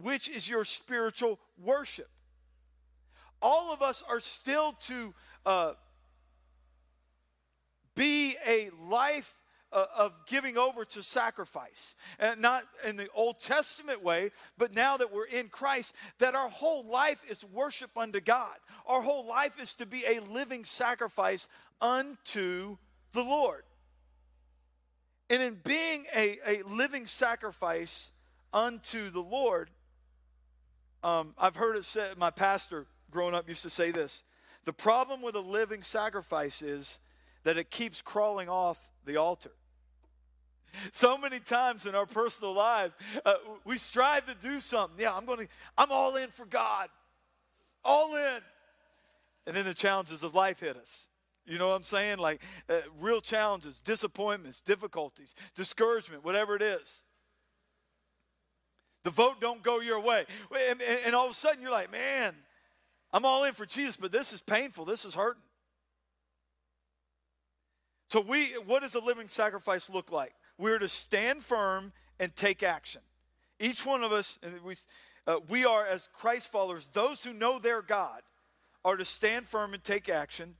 which 0.00 0.28
is 0.28 0.48
your 0.48 0.62
spiritual 0.62 1.40
worship. 1.58 2.08
All 3.42 3.72
of 3.72 3.82
us 3.82 4.04
are 4.08 4.20
still 4.20 4.74
to 4.86 5.14
uh, 5.44 5.72
be 7.96 8.36
a 8.46 8.70
life 8.88 9.34
uh, 9.74 9.86
of 9.98 10.14
giving 10.26 10.56
over 10.56 10.84
to 10.84 11.02
sacrifice. 11.02 11.96
And 12.20 12.40
not 12.40 12.62
in 12.86 12.96
the 12.96 13.08
Old 13.14 13.40
Testament 13.40 14.02
way, 14.02 14.30
but 14.56 14.74
now 14.74 14.96
that 14.96 15.12
we're 15.12 15.26
in 15.26 15.48
Christ, 15.48 15.94
that 16.18 16.36
our 16.36 16.48
whole 16.48 16.84
life 16.84 17.20
is 17.28 17.44
worship 17.44 17.90
unto 17.98 18.20
God. 18.20 18.54
Our 18.86 19.02
whole 19.02 19.26
life 19.26 19.60
is 19.60 19.74
to 19.74 19.86
be 19.86 20.04
a 20.06 20.20
living 20.20 20.64
sacrifice 20.64 21.48
unto 21.80 22.76
the 23.12 23.22
Lord. 23.22 23.62
And 25.30 25.42
in 25.42 25.58
being 25.64 26.04
a, 26.14 26.38
a 26.46 26.62
living 26.62 27.06
sacrifice 27.06 28.10
unto 28.52 29.10
the 29.10 29.20
Lord, 29.20 29.70
um, 31.02 31.34
I've 31.38 31.56
heard 31.56 31.76
it 31.76 31.84
said, 31.84 32.18
my 32.18 32.30
pastor 32.30 32.86
growing 33.10 33.34
up 33.34 33.48
used 33.48 33.62
to 33.62 33.70
say 33.70 33.90
this 33.90 34.24
the 34.64 34.72
problem 34.72 35.22
with 35.22 35.34
a 35.34 35.40
living 35.40 35.82
sacrifice 35.82 36.62
is 36.62 37.00
that 37.44 37.58
it 37.58 37.70
keeps 37.70 38.00
crawling 38.00 38.48
off 38.48 38.90
the 39.04 39.16
altar. 39.16 39.52
So 40.90 41.16
many 41.16 41.38
times 41.38 41.86
in 41.86 41.94
our 41.94 42.04
personal 42.04 42.52
lives, 42.52 42.96
uh, 43.24 43.34
we 43.64 43.78
strive 43.78 44.26
to 44.26 44.34
do 44.34 44.58
something. 44.58 44.98
Yeah, 44.98 45.14
I'm 45.14 45.24
going 45.24 45.46
to, 45.46 45.48
I'm 45.78 45.92
all 45.92 46.16
in 46.16 46.30
for 46.30 46.46
God. 46.46 46.88
All 47.84 48.16
in. 48.16 48.40
And 49.46 49.54
then 49.54 49.66
the 49.66 49.74
challenges 49.74 50.24
of 50.24 50.34
life 50.34 50.58
hit 50.58 50.76
us. 50.76 51.08
You 51.46 51.58
know 51.58 51.68
what 51.68 51.76
I'm 51.76 51.82
saying? 51.82 52.18
Like 52.18 52.42
uh, 52.68 52.78
real 53.00 53.20
challenges, 53.20 53.80
disappointments, 53.80 54.60
difficulties, 54.60 55.34
discouragement, 55.54 56.24
whatever 56.24 56.56
it 56.56 56.62
is. 56.62 57.04
The 59.02 59.10
vote 59.10 59.40
don't 59.40 59.62
go 59.62 59.80
your 59.80 60.00
way. 60.00 60.24
And, 60.70 60.80
and 60.80 61.14
all 61.14 61.26
of 61.26 61.32
a 61.32 61.34
sudden 61.34 61.60
you're 61.60 61.70
like, 61.70 61.92
man, 61.92 62.34
I'm 63.12 63.24
all 63.24 63.44
in 63.44 63.52
for 63.52 63.66
Jesus, 63.66 63.96
but 63.96 64.10
this 64.10 64.32
is 64.32 64.40
painful. 64.40 64.86
This 64.86 65.04
is 65.04 65.14
hurting. 65.14 65.42
So 68.08 68.20
we 68.20 68.46
what 68.66 68.82
does 68.82 68.94
a 68.94 69.00
living 69.00 69.28
sacrifice 69.28 69.90
look 69.90 70.10
like? 70.10 70.32
We're 70.56 70.78
to 70.78 70.88
stand 70.88 71.42
firm 71.42 71.92
and 72.18 72.34
take 72.34 72.62
action. 72.62 73.02
Each 73.58 73.84
one 73.84 74.02
of 74.02 74.12
us, 74.12 74.38
we, 74.64 74.74
uh, 75.26 75.36
we 75.48 75.64
are 75.64 75.86
as 75.86 76.08
Christ 76.12 76.48
followers, 76.48 76.88
those 76.92 77.24
who 77.24 77.32
know 77.32 77.58
their 77.58 77.82
God, 77.82 78.22
are 78.84 78.96
to 78.96 79.04
stand 79.04 79.46
firm 79.46 79.74
and 79.74 79.82
take 79.82 80.08
action. 80.08 80.54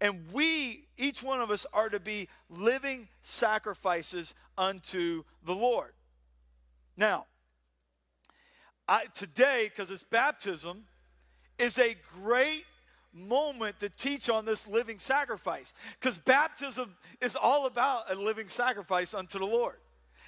And 0.00 0.32
we, 0.32 0.86
each 0.96 1.22
one 1.22 1.40
of 1.40 1.50
us, 1.50 1.66
are 1.72 1.88
to 1.88 1.98
be 1.98 2.28
living 2.48 3.08
sacrifices 3.22 4.34
unto 4.56 5.24
the 5.44 5.54
Lord. 5.54 5.92
Now, 6.96 7.26
I, 8.86 9.04
today, 9.14 9.68
because 9.68 9.90
it's 9.90 10.04
baptism, 10.04 10.84
is 11.58 11.78
a 11.78 11.96
great 12.22 12.64
moment 13.12 13.80
to 13.80 13.88
teach 13.88 14.30
on 14.30 14.44
this 14.44 14.68
living 14.68 14.98
sacrifice. 14.98 15.74
Because 15.98 16.18
baptism 16.18 16.96
is 17.20 17.36
all 17.36 17.66
about 17.66 18.10
a 18.10 18.14
living 18.14 18.48
sacrifice 18.48 19.14
unto 19.14 19.38
the 19.38 19.46
Lord. 19.46 19.76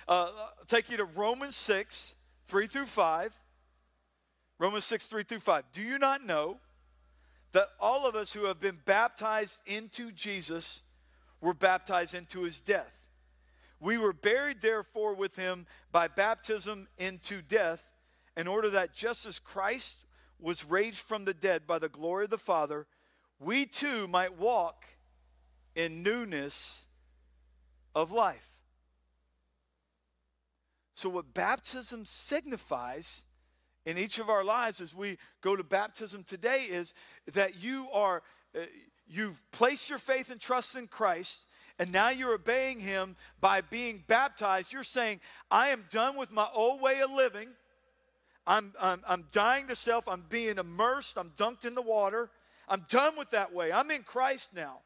Uh, 0.08 0.28
take 0.66 0.90
you 0.90 0.96
to 0.96 1.04
Romans 1.04 1.54
6, 1.56 2.16
3 2.48 2.66
through 2.66 2.86
5. 2.86 3.32
Romans 4.58 4.84
6, 4.84 5.06
3 5.06 5.22
through 5.22 5.38
5. 5.38 5.64
Do 5.72 5.82
you 5.82 5.98
not 5.98 6.24
know 6.24 6.58
that 7.52 7.68
all 7.80 8.06
of 8.06 8.14
us 8.14 8.32
who 8.32 8.44
have 8.44 8.60
been 8.60 8.78
baptized 8.84 9.62
into 9.66 10.12
Jesus 10.12 10.82
were 11.40 11.54
baptized 11.54 12.14
into 12.14 12.42
his 12.42 12.60
death? 12.60 13.08
We 13.80 13.96
were 13.96 14.12
buried, 14.12 14.60
therefore, 14.60 15.14
with 15.14 15.36
him 15.36 15.66
by 15.90 16.08
baptism 16.08 16.86
into 16.98 17.40
death, 17.42 17.90
in 18.36 18.46
order 18.46 18.70
that 18.70 18.94
just 18.94 19.26
as 19.26 19.38
Christ 19.38 20.04
was 20.38 20.64
raised 20.64 20.98
from 20.98 21.24
the 21.24 21.34
dead 21.34 21.66
by 21.66 21.78
the 21.78 21.88
glory 21.88 22.24
of 22.24 22.30
the 22.30 22.38
Father, 22.38 22.86
we 23.38 23.66
too 23.66 24.06
might 24.06 24.38
walk 24.38 24.84
in 25.74 26.02
newness 26.02 26.86
of 27.94 28.12
life. 28.12 28.60
So, 30.94 31.08
what 31.08 31.32
baptism 31.32 32.04
signifies 32.04 33.26
in 33.90 33.98
each 33.98 34.18
of 34.18 34.28
our 34.28 34.44
lives 34.44 34.80
as 34.80 34.94
we 34.94 35.18
go 35.40 35.56
to 35.56 35.64
baptism 35.64 36.24
today 36.24 36.66
is 36.70 36.94
that 37.34 37.62
you 37.62 37.88
are, 37.92 38.22
uh, 38.56 38.60
you've 39.08 39.42
placed 39.50 39.90
your 39.90 39.98
faith 39.98 40.30
and 40.30 40.40
trust 40.40 40.76
in 40.76 40.86
Christ 40.86 41.44
and 41.80 41.92
now 41.92 42.10
you're 42.10 42.34
obeying 42.34 42.78
him 42.78 43.16
by 43.40 43.62
being 43.62 44.04
baptized. 44.06 44.70
You're 44.70 44.82
saying, 44.82 45.18
I 45.50 45.68
am 45.68 45.86
done 45.90 46.14
with 46.14 46.30
my 46.30 46.46
old 46.54 46.82
way 46.82 47.00
of 47.00 47.10
living. 47.10 47.48
I'm, 48.46 48.74
I'm, 48.78 49.00
I'm 49.08 49.24
dying 49.32 49.66
to 49.68 49.74
self. 49.74 50.06
I'm 50.06 50.24
being 50.28 50.58
immersed. 50.58 51.16
I'm 51.16 51.30
dunked 51.38 51.64
in 51.64 51.74
the 51.74 51.80
water. 51.80 52.28
I'm 52.68 52.84
done 52.90 53.16
with 53.16 53.30
that 53.30 53.54
way. 53.54 53.72
I'm 53.72 53.90
in 53.90 54.02
Christ 54.02 54.54
now. 54.54 54.80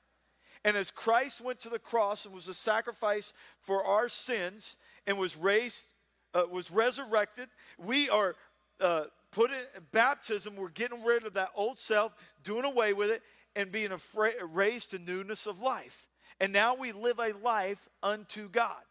And 0.65 0.77
as 0.77 0.93
Christ 0.93 1.41
went 1.41 1.59
to 1.61 1.69
the 1.69 1.81
cross 1.81 2.27
and 2.27 2.35
was 2.35 2.47
a 2.47 2.55
sacrifice 2.55 3.35
for 3.61 3.85
our 3.85 4.09
sins 4.09 4.77
and 5.05 5.19
was 5.19 5.37
raised, 5.37 5.89
uh, 6.33 6.45
was 6.49 6.71
resurrected, 6.71 7.49
we 7.77 8.09
are 8.09 8.37
uh, 8.81 9.04
put 9.31 9.50
in 9.50 9.62
baptism. 9.93 10.57
We're 10.57 10.69
getting 10.69 11.04
rid 11.04 11.26
of 11.26 11.35
that 11.35 11.50
old 11.54 11.78
self, 11.78 12.12
doing 12.43 12.64
away 12.64 12.93
with 12.93 13.11
it, 13.11 13.23
and 13.57 13.71
being 13.71 13.93
afraid, 13.93 14.35
raised 14.52 14.90
to 14.90 14.99
newness 14.99 15.47
of 15.47 15.61
life. 15.61 16.09
And 16.40 16.52
now 16.52 16.75
we 16.75 16.93
live 16.93 17.19
a 17.19 17.33
life 17.43 17.88
unto 18.02 18.49
God. 18.49 18.83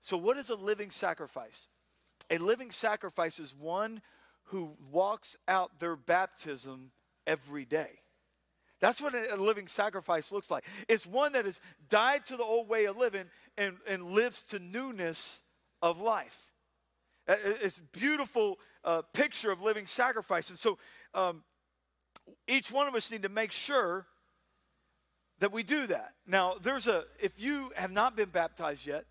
So, 0.00 0.16
what 0.16 0.36
is 0.36 0.50
a 0.50 0.54
living 0.54 0.90
sacrifice? 0.90 1.68
A 2.30 2.38
living 2.38 2.70
sacrifice 2.70 3.38
is 3.38 3.54
one 3.54 4.00
who 4.44 4.76
walks 4.90 5.36
out 5.46 5.78
their 5.78 5.96
baptism 5.96 6.90
every 7.26 7.64
day. 7.64 8.00
That's 8.80 9.00
what 9.00 9.14
a 9.14 9.36
living 9.36 9.66
sacrifice 9.66 10.30
looks 10.30 10.50
like. 10.50 10.64
It's 10.88 11.06
one 11.06 11.32
that 11.32 11.44
has 11.46 11.60
died 11.88 12.24
to 12.26 12.36
the 12.36 12.44
old 12.44 12.68
way 12.68 12.84
of 12.84 12.96
living 12.96 13.24
and, 13.56 13.76
and 13.88 14.02
lives 14.04 14.42
to 14.44 14.58
newness 14.60 15.42
of 15.82 16.00
life. 16.00 16.52
It's 17.26 17.80
beautiful 17.80 18.58
uh, 18.88 19.02
picture 19.12 19.50
of 19.50 19.60
living 19.60 19.84
sacrifice. 19.84 20.48
And 20.48 20.58
so 20.58 20.78
um, 21.12 21.42
each 22.46 22.72
one 22.72 22.88
of 22.88 22.94
us 22.94 23.12
need 23.12 23.22
to 23.22 23.28
make 23.28 23.52
sure 23.52 24.06
that 25.40 25.52
we 25.52 25.62
do 25.62 25.86
that. 25.88 26.14
Now, 26.26 26.54
there's 26.54 26.86
a, 26.86 27.04
if 27.20 27.38
you 27.38 27.70
have 27.76 27.92
not 27.92 28.16
been 28.16 28.30
baptized 28.30 28.86
yet, 28.86 29.04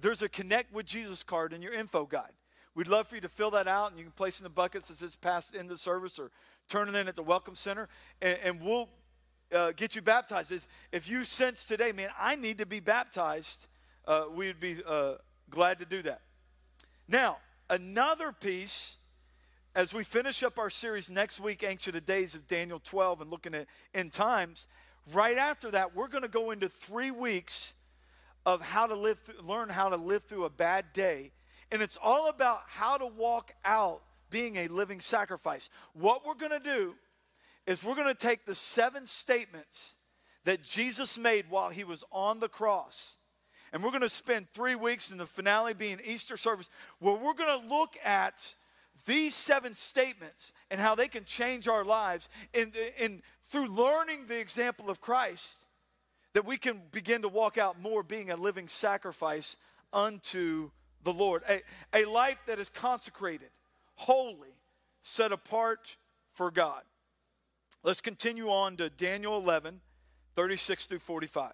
there's 0.00 0.22
a 0.22 0.28
Connect 0.28 0.72
with 0.72 0.86
Jesus 0.86 1.22
card 1.22 1.52
in 1.52 1.60
your 1.60 1.74
info 1.74 2.06
guide. 2.06 2.32
We'd 2.74 2.88
love 2.88 3.08
for 3.08 3.16
you 3.16 3.20
to 3.20 3.28
fill 3.28 3.50
that 3.50 3.68
out 3.68 3.90
and 3.90 3.98
you 3.98 4.04
can 4.04 4.12
place 4.12 4.40
in 4.40 4.44
the 4.44 4.50
buckets 4.50 4.90
as 4.90 5.02
it's 5.02 5.16
passed 5.16 5.54
in 5.54 5.66
the 5.66 5.76
service 5.76 6.18
or 6.18 6.30
turn 6.70 6.88
it 6.88 6.94
in 6.94 7.06
at 7.06 7.14
the 7.14 7.22
Welcome 7.22 7.54
Center 7.54 7.90
and, 8.22 8.38
and 8.42 8.60
we'll 8.62 8.88
uh, 9.54 9.72
get 9.76 9.94
you 9.94 10.00
baptized. 10.00 10.66
If 10.92 11.10
you 11.10 11.24
sense 11.24 11.66
today, 11.66 11.92
man, 11.92 12.08
I 12.18 12.36
need 12.36 12.56
to 12.56 12.66
be 12.66 12.80
baptized, 12.80 13.66
uh, 14.06 14.24
we'd 14.34 14.60
be 14.60 14.76
uh, 14.86 15.16
glad 15.50 15.78
to 15.80 15.84
do 15.84 16.00
that. 16.02 16.22
Now, 17.06 17.36
another 17.68 18.32
piece 18.32 18.96
as 19.74 19.94
we 19.94 20.04
finish 20.04 20.42
up 20.42 20.58
our 20.58 20.70
series 20.70 21.08
next 21.08 21.40
week, 21.40 21.62
Ancient 21.62 22.04
Days 22.04 22.34
of 22.34 22.46
Daniel 22.46 22.80
12, 22.82 23.22
and 23.22 23.30
looking 23.30 23.54
at 23.54 23.66
end 23.94 24.12
times, 24.12 24.66
Right 25.12 25.36
after 25.36 25.70
that, 25.72 25.96
we're 25.96 26.08
going 26.08 26.22
to 26.22 26.28
go 26.28 26.50
into 26.50 26.68
three 26.68 27.10
weeks 27.10 27.74
of 28.46 28.60
how 28.60 28.86
to 28.86 28.94
live, 28.94 29.18
through, 29.20 29.42
learn 29.42 29.68
how 29.68 29.88
to 29.88 29.96
live 29.96 30.24
through 30.24 30.44
a 30.44 30.50
bad 30.50 30.92
day. 30.92 31.32
And 31.72 31.82
it's 31.82 31.98
all 32.02 32.28
about 32.28 32.62
how 32.66 32.96
to 32.96 33.06
walk 33.06 33.52
out 33.64 34.02
being 34.30 34.56
a 34.56 34.68
living 34.68 35.00
sacrifice. 35.00 35.68
What 35.94 36.24
we're 36.24 36.34
going 36.34 36.52
to 36.52 36.60
do 36.60 36.94
is 37.66 37.82
we're 37.82 37.96
going 37.96 38.14
to 38.14 38.14
take 38.14 38.44
the 38.44 38.54
seven 38.54 39.06
statements 39.06 39.96
that 40.44 40.62
Jesus 40.62 41.18
made 41.18 41.46
while 41.50 41.70
he 41.70 41.84
was 41.84 42.04
on 42.12 42.40
the 42.40 42.48
cross. 42.48 43.18
And 43.72 43.82
we're 43.82 43.90
going 43.90 44.02
to 44.02 44.08
spend 44.08 44.48
three 44.52 44.74
weeks 44.74 45.10
in 45.10 45.18
the 45.18 45.26
finale 45.26 45.74
being 45.74 46.00
Easter 46.04 46.36
service 46.36 46.68
where 46.98 47.14
we're 47.14 47.34
going 47.34 47.62
to 47.62 47.68
look 47.68 47.94
at 48.04 48.54
these 49.06 49.34
seven 49.34 49.74
statements 49.74 50.52
and 50.70 50.80
how 50.80 50.94
they 50.94 51.08
can 51.08 51.24
change 51.24 51.68
our 51.68 51.84
lives 51.84 52.28
in, 52.52 52.72
in, 52.98 53.22
through 53.44 53.68
learning 53.68 54.26
the 54.26 54.38
example 54.38 54.90
of 54.90 55.00
Christ 55.00 55.64
that 56.32 56.44
we 56.44 56.56
can 56.56 56.80
begin 56.92 57.22
to 57.22 57.28
walk 57.28 57.58
out 57.58 57.80
more 57.80 58.02
being 58.02 58.30
a 58.30 58.36
living 58.36 58.68
sacrifice 58.68 59.56
unto 59.92 60.70
the 61.02 61.12
Lord. 61.12 61.42
A, 61.48 61.62
a 61.92 62.04
life 62.04 62.38
that 62.46 62.58
is 62.58 62.68
consecrated, 62.68 63.50
holy, 63.94 64.54
set 65.02 65.32
apart 65.32 65.96
for 66.34 66.50
God. 66.50 66.82
Let's 67.82 68.00
continue 68.00 68.48
on 68.48 68.76
to 68.76 68.90
Daniel 68.90 69.36
11, 69.38 69.80
36 70.34 70.86
through 70.86 70.98
45. 70.98 71.52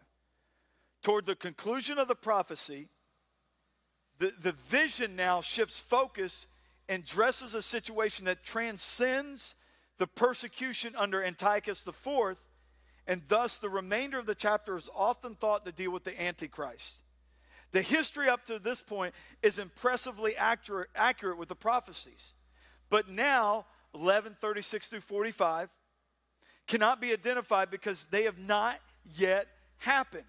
Toward 1.02 1.24
the 1.24 1.36
conclusion 1.36 1.98
of 1.98 2.08
the 2.08 2.16
prophecy, 2.16 2.88
the, 4.18 4.32
the 4.40 4.52
vision 4.52 5.14
now 5.14 5.40
shifts 5.40 5.78
focus 5.78 6.46
and 6.88 7.04
dresses 7.04 7.54
a 7.54 7.62
situation 7.62 8.26
that 8.26 8.44
transcends 8.44 9.54
the 9.98 10.06
persecution 10.06 10.94
under 10.96 11.22
Antiochus 11.22 11.86
IV, 11.86 12.38
and 13.06 13.22
thus 13.28 13.58
the 13.58 13.68
remainder 13.68 14.18
of 14.18 14.26
the 14.26 14.34
chapter 14.34 14.76
is 14.76 14.90
often 14.94 15.34
thought 15.34 15.64
to 15.64 15.72
deal 15.72 15.90
with 15.90 16.04
the 16.04 16.22
Antichrist. 16.22 17.02
The 17.72 17.82
history 17.82 18.28
up 18.28 18.44
to 18.46 18.58
this 18.58 18.82
point 18.82 19.14
is 19.42 19.58
impressively 19.58 20.36
accurate, 20.36 20.88
accurate 20.94 21.38
with 21.38 21.48
the 21.48 21.56
prophecies. 21.56 22.34
But 22.88 23.08
now, 23.08 23.66
1136 23.92 24.88
through 24.88 25.00
45 25.00 25.74
cannot 26.66 27.00
be 27.00 27.12
identified 27.12 27.70
because 27.70 28.06
they 28.06 28.24
have 28.24 28.38
not 28.38 28.78
yet 29.16 29.46
happened. 29.78 30.24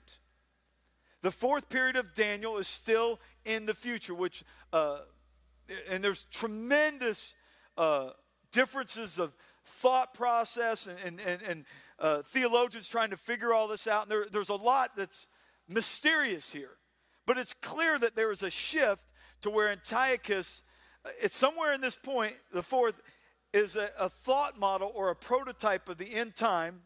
The 1.21 1.31
fourth 1.31 1.69
period 1.69 1.95
of 1.95 2.13
Daniel 2.13 2.57
is 2.57 2.67
still 2.67 3.19
in 3.43 3.65
the 3.65 3.73
future, 3.73 4.13
which 4.13 4.43
uh, 4.71 4.99
and 5.89 6.03
there's 6.03 6.23
tremendous 6.25 7.35
uh, 7.77 8.11
differences 8.51 9.19
of 9.19 9.35
thought 9.65 10.13
process 10.13 10.87
and, 10.87 11.19
and, 11.25 11.41
and 11.41 11.65
uh, 11.99 12.21
theologians 12.23 12.87
trying 12.87 13.09
to 13.09 13.17
figure 13.17 13.53
all 13.53 13.67
this 13.67 13.87
out. 13.87 14.03
And 14.03 14.11
there, 14.11 14.25
there's 14.31 14.49
a 14.49 14.55
lot 14.55 14.91
that's 14.95 15.29
mysterious 15.67 16.51
here. 16.51 16.77
But 17.25 17.37
it's 17.37 17.53
clear 17.53 17.99
that 17.99 18.15
there 18.15 18.31
is 18.31 18.43
a 18.43 18.49
shift 18.49 19.03
to 19.41 19.49
where 19.49 19.69
Antiochus, 19.69 20.63
uh, 21.05 21.09
it's 21.21 21.35
somewhere 21.35 21.73
in 21.73 21.81
this 21.81 21.97
point, 21.97 22.33
the 22.53 22.61
fourth, 22.61 23.01
is 23.53 23.75
a, 23.75 23.89
a 23.99 24.09
thought 24.09 24.57
model 24.57 24.91
or 24.95 25.09
a 25.09 25.15
prototype 25.15 25.89
of 25.89 25.97
the 25.97 26.13
end 26.13 26.35
time 26.35 26.81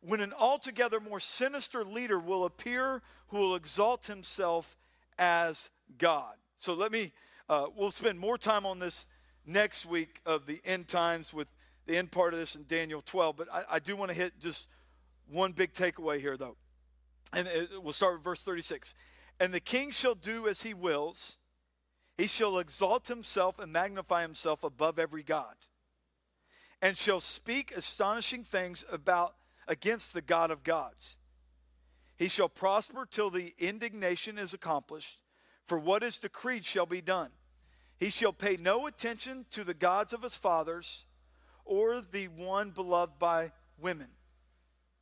when 0.00 0.20
an 0.20 0.32
altogether 0.38 1.00
more 1.00 1.18
sinister 1.18 1.84
leader 1.84 2.18
will 2.18 2.44
appear 2.44 3.02
who 3.28 3.38
will 3.38 3.56
exalt 3.56 4.06
himself 4.06 4.76
as 5.18 5.70
God. 5.98 6.34
So 6.58 6.74
let 6.74 6.92
me 6.92 7.12
uh, 7.48 7.66
we'll 7.76 7.90
spend 7.90 8.18
more 8.18 8.38
time 8.38 8.66
on 8.66 8.78
this 8.78 9.06
next 9.46 9.86
week 9.86 10.20
of 10.26 10.46
the 10.46 10.60
end 10.64 10.88
times 10.88 11.32
with 11.32 11.48
the 11.86 11.96
end 11.96 12.10
part 12.10 12.34
of 12.34 12.40
this 12.40 12.56
in 12.56 12.64
Daniel 12.64 13.00
12. 13.00 13.36
But 13.36 13.48
I, 13.52 13.62
I 13.72 13.78
do 13.78 13.94
want 13.96 14.10
to 14.10 14.16
hit 14.16 14.40
just 14.40 14.68
one 15.30 15.52
big 15.52 15.72
takeaway 15.72 16.20
here, 16.20 16.36
though. 16.36 16.56
And 17.32 17.46
it, 17.46 17.70
we'll 17.82 17.92
start 17.92 18.14
with 18.14 18.24
verse 18.24 18.42
36. 18.42 18.94
And 19.38 19.52
the 19.54 19.60
king 19.60 19.90
shall 19.90 20.14
do 20.14 20.48
as 20.48 20.62
he 20.62 20.74
wills, 20.74 21.38
he 22.16 22.26
shall 22.26 22.58
exalt 22.58 23.08
himself 23.08 23.58
and 23.58 23.72
magnify 23.72 24.22
himself 24.22 24.64
above 24.64 24.98
every 24.98 25.22
God, 25.22 25.54
and 26.80 26.96
shall 26.96 27.20
speak 27.20 27.76
astonishing 27.76 28.42
things 28.42 28.84
about 28.90 29.34
against 29.68 30.14
the 30.14 30.22
God 30.22 30.50
of 30.50 30.62
gods. 30.64 31.18
He 32.16 32.28
shall 32.28 32.48
prosper 32.48 33.06
till 33.08 33.28
the 33.28 33.52
indignation 33.58 34.38
is 34.38 34.54
accomplished 34.54 35.18
for 35.66 35.78
what 35.78 36.02
is 36.02 36.18
decreed 36.18 36.64
shall 36.64 36.86
be 36.86 37.00
done. 37.00 37.30
He 37.98 38.10
shall 38.10 38.32
pay 38.32 38.56
no 38.56 38.86
attention 38.86 39.46
to 39.50 39.64
the 39.64 39.74
gods 39.74 40.12
of 40.12 40.22
his 40.22 40.36
fathers 40.36 41.06
or 41.64 42.00
the 42.00 42.28
one 42.28 42.70
beloved 42.70 43.18
by 43.18 43.52
women. 43.80 44.08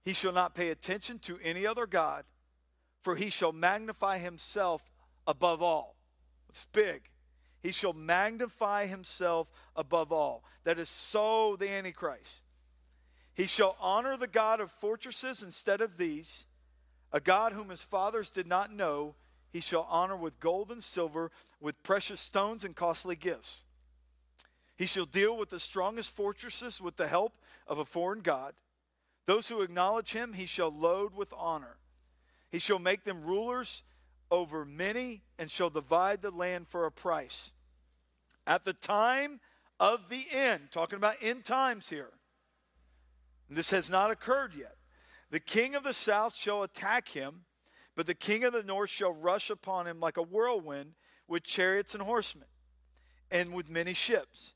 He 0.04 0.12
shall 0.12 0.32
not 0.32 0.54
pay 0.54 0.70
attention 0.70 1.18
to 1.20 1.38
any 1.42 1.66
other 1.66 1.86
God, 1.86 2.24
for 3.02 3.16
he 3.16 3.30
shall 3.30 3.52
magnify 3.52 4.18
himself 4.18 4.90
above 5.26 5.62
all. 5.62 5.96
It's 6.48 6.66
big. 6.72 7.10
he 7.64 7.72
shall 7.72 7.94
magnify 7.94 8.84
himself 8.86 9.50
above 9.74 10.12
all. 10.12 10.44
That 10.64 10.78
is 10.78 10.90
so 10.90 11.56
the 11.58 11.70
Antichrist. 11.70 12.42
He 13.32 13.46
shall 13.46 13.74
honor 13.80 14.18
the 14.18 14.26
God 14.26 14.60
of 14.60 14.70
fortresses 14.70 15.42
instead 15.42 15.80
of 15.80 15.96
these, 15.96 16.46
a 17.10 17.20
God 17.20 17.54
whom 17.54 17.70
his 17.70 17.82
fathers 17.82 18.28
did 18.28 18.46
not 18.46 18.70
know. 18.70 19.14
He 19.54 19.60
shall 19.60 19.86
honor 19.88 20.16
with 20.16 20.40
gold 20.40 20.72
and 20.72 20.82
silver, 20.82 21.30
with 21.60 21.80
precious 21.84 22.20
stones 22.20 22.64
and 22.64 22.74
costly 22.74 23.14
gifts. 23.14 23.66
He 24.76 24.84
shall 24.84 25.04
deal 25.04 25.36
with 25.36 25.50
the 25.50 25.60
strongest 25.60 26.16
fortresses 26.16 26.80
with 26.80 26.96
the 26.96 27.06
help 27.06 27.34
of 27.68 27.78
a 27.78 27.84
foreign 27.84 28.18
God. 28.18 28.54
Those 29.26 29.48
who 29.48 29.62
acknowledge 29.62 30.12
him, 30.12 30.32
he 30.32 30.46
shall 30.46 30.72
load 30.72 31.14
with 31.14 31.32
honor. 31.38 31.76
He 32.50 32.58
shall 32.58 32.80
make 32.80 33.04
them 33.04 33.22
rulers 33.22 33.84
over 34.28 34.64
many 34.64 35.22
and 35.38 35.48
shall 35.48 35.70
divide 35.70 36.20
the 36.20 36.32
land 36.32 36.66
for 36.66 36.84
a 36.84 36.90
price. 36.90 37.54
At 38.48 38.64
the 38.64 38.72
time 38.72 39.38
of 39.78 40.08
the 40.08 40.24
end, 40.34 40.72
talking 40.72 40.96
about 40.96 41.14
end 41.22 41.44
times 41.44 41.90
here, 41.90 42.10
this 43.48 43.70
has 43.70 43.88
not 43.88 44.10
occurred 44.10 44.52
yet. 44.52 44.74
The 45.30 45.38
king 45.38 45.76
of 45.76 45.84
the 45.84 45.92
south 45.92 46.34
shall 46.34 46.64
attack 46.64 47.10
him, 47.10 47.42
but 47.94 48.06
the 48.06 48.14
king 48.14 48.44
of 48.44 48.52
the 48.52 48.62
north 48.62 48.90
shall 48.90 49.12
rush 49.12 49.50
upon 49.50 49.86
him 49.86 50.00
like 50.00 50.16
a 50.16 50.22
whirlwind 50.22 50.94
with 51.28 51.42
chariots 51.42 51.94
and 51.94 52.02
horsemen, 52.02 52.48
and 53.30 53.52
with 53.52 53.70
many 53.70 53.94
ships. 53.94 54.54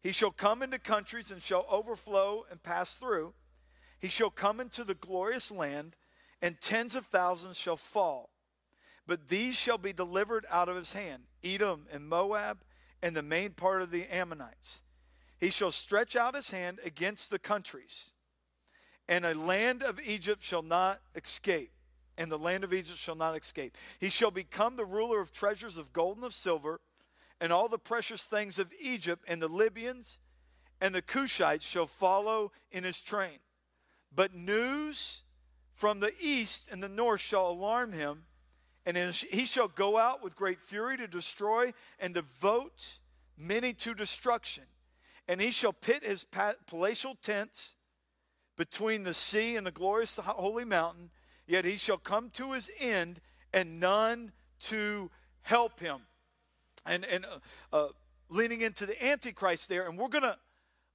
He 0.00 0.12
shall 0.12 0.30
come 0.30 0.62
into 0.62 0.78
countries 0.78 1.30
and 1.30 1.42
shall 1.42 1.66
overflow 1.70 2.44
and 2.50 2.62
pass 2.62 2.94
through. 2.94 3.34
He 3.98 4.08
shall 4.08 4.30
come 4.30 4.60
into 4.60 4.84
the 4.84 4.94
glorious 4.94 5.50
land, 5.50 5.96
and 6.40 6.60
tens 6.60 6.94
of 6.94 7.06
thousands 7.06 7.58
shall 7.58 7.76
fall. 7.76 8.30
But 9.06 9.28
these 9.28 9.56
shall 9.56 9.78
be 9.78 9.92
delivered 9.92 10.46
out 10.50 10.68
of 10.68 10.76
his 10.76 10.92
hand 10.92 11.24
Edom 11.42 11.86
and 11.90 12.08
Moab, 12.08 12.58
and 13.02 13.16
the 13.16 13.22
main 13.22 13.52
part 13.52 13.82
of 13.82 13.90
the 13.90 14.06
Ammonites. 14.06 14.82
He 15.38 15.50
shall 15.50 15.70
stretch 15.70 16.16
out 16.16 16.34
his 16.34 16.50
hand 16.50 16.78
against 16.84 17.30
the 17.30 17.38
countries, 17.38 18.12
and 19.08 19.24
a 19.24 19.34
land 19.34 19.82
of 19.82 20.00
Egypt 20.00 20.42
shall 20.42 20.62
not 20.62 21.00
escape. 21.14 21.72
And 22.18 22.30
the 22.30 22.38
land 22.38 22.64
of 22.64 22.74
Egypt 22.74 22.98
shall 22.98 23.14
not 23.14 23.40
escape. 23.40 23.78
He 23.98 24.10
shall 24.10 24.30
become 24.30 24.76
the 24.76 24.84
ruler 24.84 25.20
of 25.20 25.32
treasures 25.32 25.78
of 25.78 25.94
gold 25.94 26.16
and 26.16 26.26
of 26.26 26.34
silver 26.34 26.80
and 27.40 27.52
all 27.52 27.68
the 27.68 27.78
precious 27.78 28.24
things 28.24 28.58
of 28.58 28.72
Egypt, 28.80 29.24
and 29.28 29.40
the 29.40 29.48
Libyans 29.48 30.18
and 30.80 30.94
the 30.94 31.02
Cushites 31.02 31.62
shall 31.62 31.86
follow 31.86 32.52
in 32.70 32.84
his 32.84 33.00
train. 33.00 33.38
But 34.14 34.34
news 34.34 35.24
from 35.74 36.00
the 36.00 36.12
east 36.20 36.68
and 36.72 36.82
the 36.82 36.88
north 36.88 37.20
shall 37.20 37.50
alarm 37.50 37.92
him, 37.92 38.24
and 38.84 38.96
he 38.96 39.44
shall 39.44 39.68
go 39.68 39.98
out 39.98 40.22
with 40.22 40.34
great 40.34 40.60
fury 40.60 40.96
to 40.96 41.06
destroy 41.06 41.72
and 42.00 42.14
devote 42.14 42.98
many 43.36 43.72
to 43.74 43.94
destruction. 43.94 44.64
And 45.28 45.40
he 45.40 45.50
shall 45.50 45.72
pit 45.72 46.02
his 46.02 46.26
palatial 46.66 47.16
tents 47.22 47.76
between 48.56 49.04
the 49.04 49.14
sea 49.14 49.56
and 49.56 49.66
the 49.66 49.70
glorious 49.70 50.16
holy 50.16 50.64
mountain, 50.64 51.10
yet 51.48 51.64
he 51.64 51.76
shall 51.76 51.98
come 51.98 52.30
to 52.34 52.52
his 52.52 52.70
end, 52.78 53.20
and 53.52 53.80
none 53.80 54.30
to 54.60 55.10
help 55.42 55.80
him 55.80 56.02
and, 56.86 57.04
and 57.04 57.24
uh, 57.24 57.76
uh, 57.76 57.88
leaning 58.28 58.60
into 58.60 58.86
the 58.86 59.04
Antichrist 59.04 59.68
there. 59.68 59.88
And 59.88 59.98
we're 59.98 60.08
going 60.08 60.22
to 60.22 60.36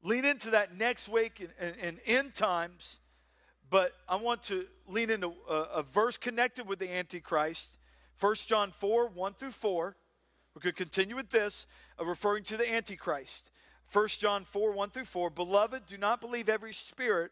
lean 0.03 0.25
into 0.25 0.51
that 0.51 0.75
next 0.75 1.09
week 1.09 1.45
in, 1.59 1.73
in, 1.75 1.97
end 2.05 2.33
times. 2.33 2.99
But 3.69 3.93
I 4.07 4.17
want 4.17 4.43
to 4.43 4.65
lean 4.87 5.09
into 5.09 5.33
a, 5.49 5.53
a 5.75 5.83
verse 5.83 6.17
connected 6.17 6.67
with 6.67 6.79
the 6.79 6.91
Antichrist 6.93 7.77
1 8.19 8.35
John 8.45 8.71
4 8.71 9.07
1 9.07 9.33
through 9.33 9.51
4. 9.51 9.95
We're 10.55 10.61
going 10.61 10.73
to 10.73 10.83
continue 10.83 11.15
with 11.15 11.29
this, 11.29 11.65
uh, 11.99 12.05
referring 12.05 12.43
to 12.43 12.57
the 12.57 12.71
Antichrist. 12.71 13.49
1 13.91 14.07
John 14.19 14.43
4 14.43 14.71
1 14.71 14.89
through 14.91 15.05
4. 15.05 15.29
Beloved, 15.29 15.85
do 15.87 15.97
not 15.97 16.21
believe 16.21 16.47
every 16.47 16.73
spirit, 16.73 17.31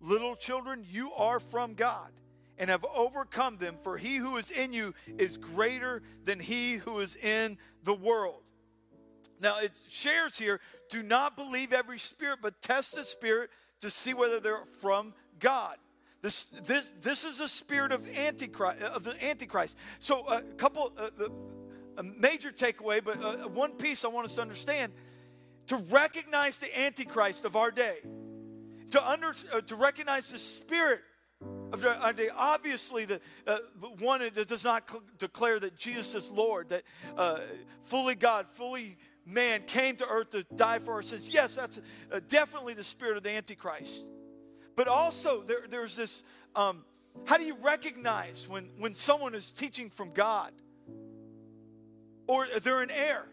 Little 0.00 0.34
children, 0.34 0.84
you 0.88 1.12
are 1.12 1.38
from 1.38 1.74
God 1.74 2.10
and 2.58 2.70
have 2.70 2.84
overcome 2.96 3.56
them, 3.56 3.76
for 3.82 3.96
he 3.96 4.16
who 4.16 4.36
is 4.36 4.50
in 4.50 4.72
you 4.72 4.94
is 5.18 5.36
greater 5.36 6.02
than 6.24 6.38
he 6.38 6.74
who 6.74 7.00
is 7.00 7.16
in 7.16 7.58
the 7.84 7.94
world. 7.94 8.42
Now 9.40 9.58
it 9.60 9.72
shares 9.88 10.36
here 10.38 10.60
do 10.90 11.02
not 11.02 11.36
believe 11.36 11.72
every 11.72 11.98
spirit, 11.98 12.40
but 12.42 12.60
test 12.60 12.96
the 12.96 13.04
spirit 13.04 13.50
to 13.80 13.88
see 13.88 14.12
whether 14.12 14.40
they're 14.40 14.66
from 14.80 15.14
God. 15.38 15.76
This, 16.20 16.46
this, 16.46 16.92
this 17.00 17.24
is 17.24 17.40
a 17.40 17.48
spirit 17.48 17.92
of 17.92 18.06
antichrist 18.14 18.82
of 18.82 19.04
the 19.04 19.24
antichrist. 19.24 19.78
So 20.00 20.26
a 20.26 20.42
couple, 20.42 20.92
uh, 20.98 21.10
the, 21.16 21.32
a 21.96 22.02
major 22.02 22.50
takeaway, 22.50 23.02
but 23.02 23.22
uh, 23.22 23.48
one 23.48 23.72
piece 23.72 24.04
I 24.04 24.08
want 24.08 24.26
us 24.26 24.34
to 24.34 24.42
understand: 24.42 24.92
to 25.68 25.76
recognize 25.76 26.58
the 26.58 26.78
antichrist 26.78 27.46
of 27.46 27.56
our 27.56 27.70
day, 27.70 28.00
to 28.90 29.08
under, 29.08 29.34
uh, 29.52 29.60
to 29.62 29.74
recognize 29.76 30.30
the 30.30 30.38
spirit 30.38 31.00
of 31.72 31.82
day. 32.16 32.28
Obviously, 32.36 33.04
the 33.04 33.20
uh, 33.46 33.58
one 33.98 34.20
that 34.20 34.48
does 34.48 34.64
not 34.64 34.88
cl- 34.88 35.02
declare 35.18 35.58
that 35.60 35.76
Jesus 35.76 36.14
is 36.14 36.30
Lord, 36.30 36.68
that 36.70 36.82
uh, 37.16 37.40
fully 37.82 38.14
God, 38.14 38.46
fully 38.50 38.98
man 39.24 39.62
came 39.66 39.96
to 39.96 40.08
earth 40.08 40.30
to 40.30 40.44
die 40.56 40.78
for 40.78 40.94
our 40.94 41.02
sins. 41.02 41.28
Yes, 41.28 41.54
that's 41.54 41.80
uh, 42.12 42.20
definitely 42.28 42.74
the 42.74 42.84
spirit 42.84 43.16
of 43.16 43.22
the 43.22 43.30
Antichrist. 43.30 44.06
But 44.76 44.88
also, 44.88 45.42
there, 45.42 45.66
there's 45.68 45.96
this 45.96 46.24
um, 46.54 46.84
how 47.24 47.38
do 47.38 47.44
you 47.44 47.56
recognize 47.60 48.48
when, 48.48 48.70
when 48.78 48.94
someone 48.94 49.34
is 49.34 49.52
teaching 49.52 49.90
from 49.90 50.12
God 50.12 50.52
or 52.26 52.46
they're 52.62 52.82
in 52.82 52.90
error? 52.90 53.28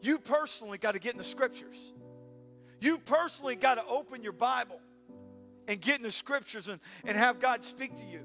You 0.00 0.18
personally 0.18 0.78
got 0.78 0.92
to 0.92 0.98
get 0.98 1.12
in 1.12 1.18
the 1.18 1.24
scriptures. 1.24 1.92
You 2.82 2.98
personally 2.98 3.54
got 3.54 3.76
to 3.76 3.86
open 3.86 4.24
your 4.24 4.32
Bible 4.32 4.80
and 5.68 5.80
get 5.80 5.98
in 5.98 6.02
the 6.02 6.10
scriptures 6.10 6.68
and, 6.68 6.80
and 7.04 7.16
have 7.16 7.38
God 7.38 7.62
speak 7.62 7.94
to 7.98 8.04
you. 8.04 8.22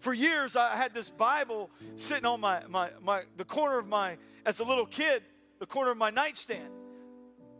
For 0.00 0.12
years, 0.12 0.54
I 0.54 0.76
had 0.76 0.92
this 0.92 1.08
Bible 1.08 1.70
sitting 1.96 2.26
on 2.26 2.42
my, 2.42 2.62
my, 2.68 2.90
my 3.02 3.22
the 3.38 3.44
corner 3.46 3.78
of 3.78 3.88
my, 3.88 4.18
as 4.44 4.60
a 4.60 4.64
little 4.64 4.84
kid, 4.84 5.22
the 5.60 5.66
corner 5.66 5.90
of 5.90 5.96
my 5.96 6.10
nightstand. 6.10 6.68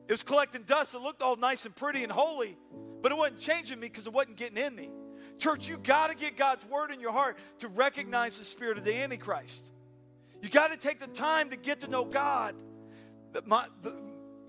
It 0.06 0.12
was 0.12 0.22
collecting 0.22 0.64
dust. 0.64 0.94
It 0.94 1.00
looked 1.00 1.22
all 1.22 1.36
nice 1.36 1.64
and 1.64 1.74
pretty 1.74 2.02
and 2.02 2.12
holy, 2.12 2.58
but 3.00 3.10
it 3.10 3.16
wasn't 3.16 3.40
changing 3.40 3.80
me 3.80 3.88
because 3.88 4.06
it 4.06 4.12
wasn't 4.12 4.36
getting 4.36 4.58
in 4.58 4.76
me. 4.76 4.90
Church, 5.38 5.70
you 5.70 5.78
got 5.78 6.10
to 6.10 6.14
get 6.14 6.36
God's 6.36 6.66
word 6.66 6.90
in 6.90 7.00
your 7.00 7.12
heart 7.12 7.38
to 7.60 7.68
recognize 7.68 8.38
the 8.38 8.44
spirit 8.44 8.76
of 8.76 8.84
the 8.84 8.94
Antichrist. 8.94 9.64
You 10.42 10.50
got 10.50 10.70
to 10.70 10.76
take 10.76 11.00
the 11.00 11.06
time 11.06 11.48
to 11.48 11.56
get 11.56 11.80
to 11.80 11.88
know 11.88 12.04
God. 12.04 12.54
My, 13.46 13.68
the, 13.80 13.96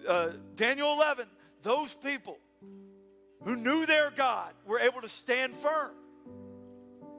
uh, 0.06 0.32
Daniel 0.56 0.94
11, 0.94 1.28
those 1.66 1.96
people 1.96 2.38
who 3.44 3.56
knew 3.56 3.88
their 3.88 4.12
God 4.12 4.54
were 4.68 4.80
able 4.80 5.02
to 5.02 5.10
stand 5.10 5.52
firm. 5.52 5.92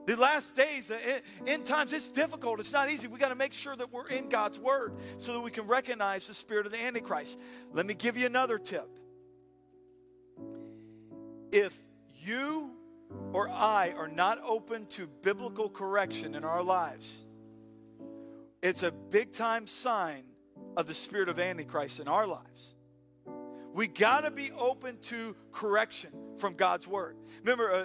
The 0.07 0.15
last 0.15 0.55
days, 0.55 0.89
uh, 0.89 1.19
in 1.47 1.65
times, 1.65 1.93
it's 1.93 2.09
difficult. 2.09 2.61
It's 2.61 2.73
not 2.73 2.89
easy. 2.89 3.09
We 3.09 3.19
got 3.19 3.31
to 3.31 3.35
make 3.35 3.53
sure 3.53 3.75
that 3.75 3.93
we're 3.93 4.07
in 4.07 4.29
God's 4.29 4.61
Word 4.61 4.95
so 5.19 5.33
that 5.33 5.41
we 5.41 5.51
can 5.51 5.67
recognize 5.67 6.29
the 6.29 6.35
spirit 6.35 6.65
of 6.65 6.71
the 6.71 6.81
Antichrist. 6.81 7.41
Let 7.73 7.87
me 7.87 7.95
give 7.95 8.17
you 8.17 8.27
another 8.27 8.57
tip. 8.57 8.89
If 11.51 11.77
you 12.15 12.71
or 13.33 13.49
I 13.49 13.95
are 13.97 14.09
not 14.09 14.39
open 14.47 14.87
to 14.91 15.09
biblical 15.23 15.69
correction 15.69 16.37
in 16.37 16.45
our 16.45 16.63
lives, 16.63 17.27
it's 18.63 18.85
a 18.85 18.93
big 18.93 19.33
time 19.33 19.67
sign 19.67 20.23
of 20.77 20.87
the 20.87 20.95
spirit 20.95 21.29
of 21.29 21.41
Antichrist 21.41 21.99
in 21.99 22.07
our 22.07 22.29
lives. 22.29 22.76
We 23.77 23.87
got 23.87 24.23
to 24.23 24.31
be 24.31 24.51
open 24.53 24.97
to 25.03 25.37
correction 25.53 26.11
from 26.39 26.55
God's 26.55 26.89
Word. 26.89 27.15
Remember, 27.45 27.71
uh, 27.71 27.81
uh 27.83 27.85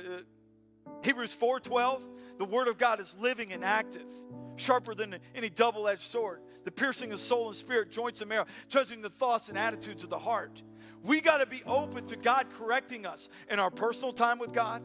Hebrews 1.04 1.36
4:12, 1.36 2.02
the 2.38 2.46
word 2.46 2.70
of 2.70 2.78
God 2.78 3.02
is 3.02 3.14
living 3.20 3.52
and 3.52 3.62
active, 3.62 4.10
sharper 4.56 4.96
than 4.96 5.18
any 5.36 5.50
double-edged 5.50 6.02
sword, 6.02 6.44
the 6.64 6.72
piercing 6.72 7.12
of 7.12 7.20
soul 7.20 7.50
and 7.50 7.58
spirit, 7.58 7.92
joints 7.92 8.22
and 8.22 8.30
marrow, 8.30 8.46
judging 8.70 9.02
the 9.02 9.10
thoughts 9.10 9.50
and 9.50 9.58
attitudes 9.58 10.06
of 10.06 10.10
the 10.10 10.18
heart. 10.18 10.64
We 11.04 11.20
got 11.20 11.40
to 11.40 11.46
be 11.46 11.62
open 11.66 12.06
to 12.06 12.16
God 12.16 12.48
correcting 12.54 13.06
us 13.06 13.28
in 13.50 13.60
our 13.60 13.70
personal 13.70 14.14
time 14.14 14.40
with 14.40 14.54
God, 14.54 14.82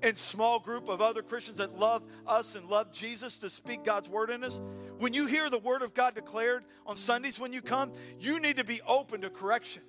in 0.00 0.14
small 0.14 0.60
group 0.60 0.88
of 0.88 1.00
other 1.00 1.22
Christians 1.22 1.58
that 1.58 1.76
love 1.76 2.06
us 2.24 2.54
and 2.54 2.68
love 2.68 2.92
Jesus 2.92 3.36
to 3.38 3.48
speak 3.48 3.82
God's 3.82 4.08
word 4.08 4.30
in 4.30 4.44
us. 4.44 4.60
When 4.98 5.12
you 5.12 5.26
hear 5.26 5.50
the 5.50 5.58
word 5.58 5.82
of 5.82 5.92
God 5.92 6.14
declared 6.14 6.64
on 6.86 6.94
Sundays 6.94 7.40
when 7.40 7.52
you 7.52 7.62
come, 7.62 7.90
you 8.20 8.38
need 8.38 8.58
to 8.58 8.64
be 8.64 8.80
open 8.86 9.22
to 9.22 9.30
correction. 9.30 9.82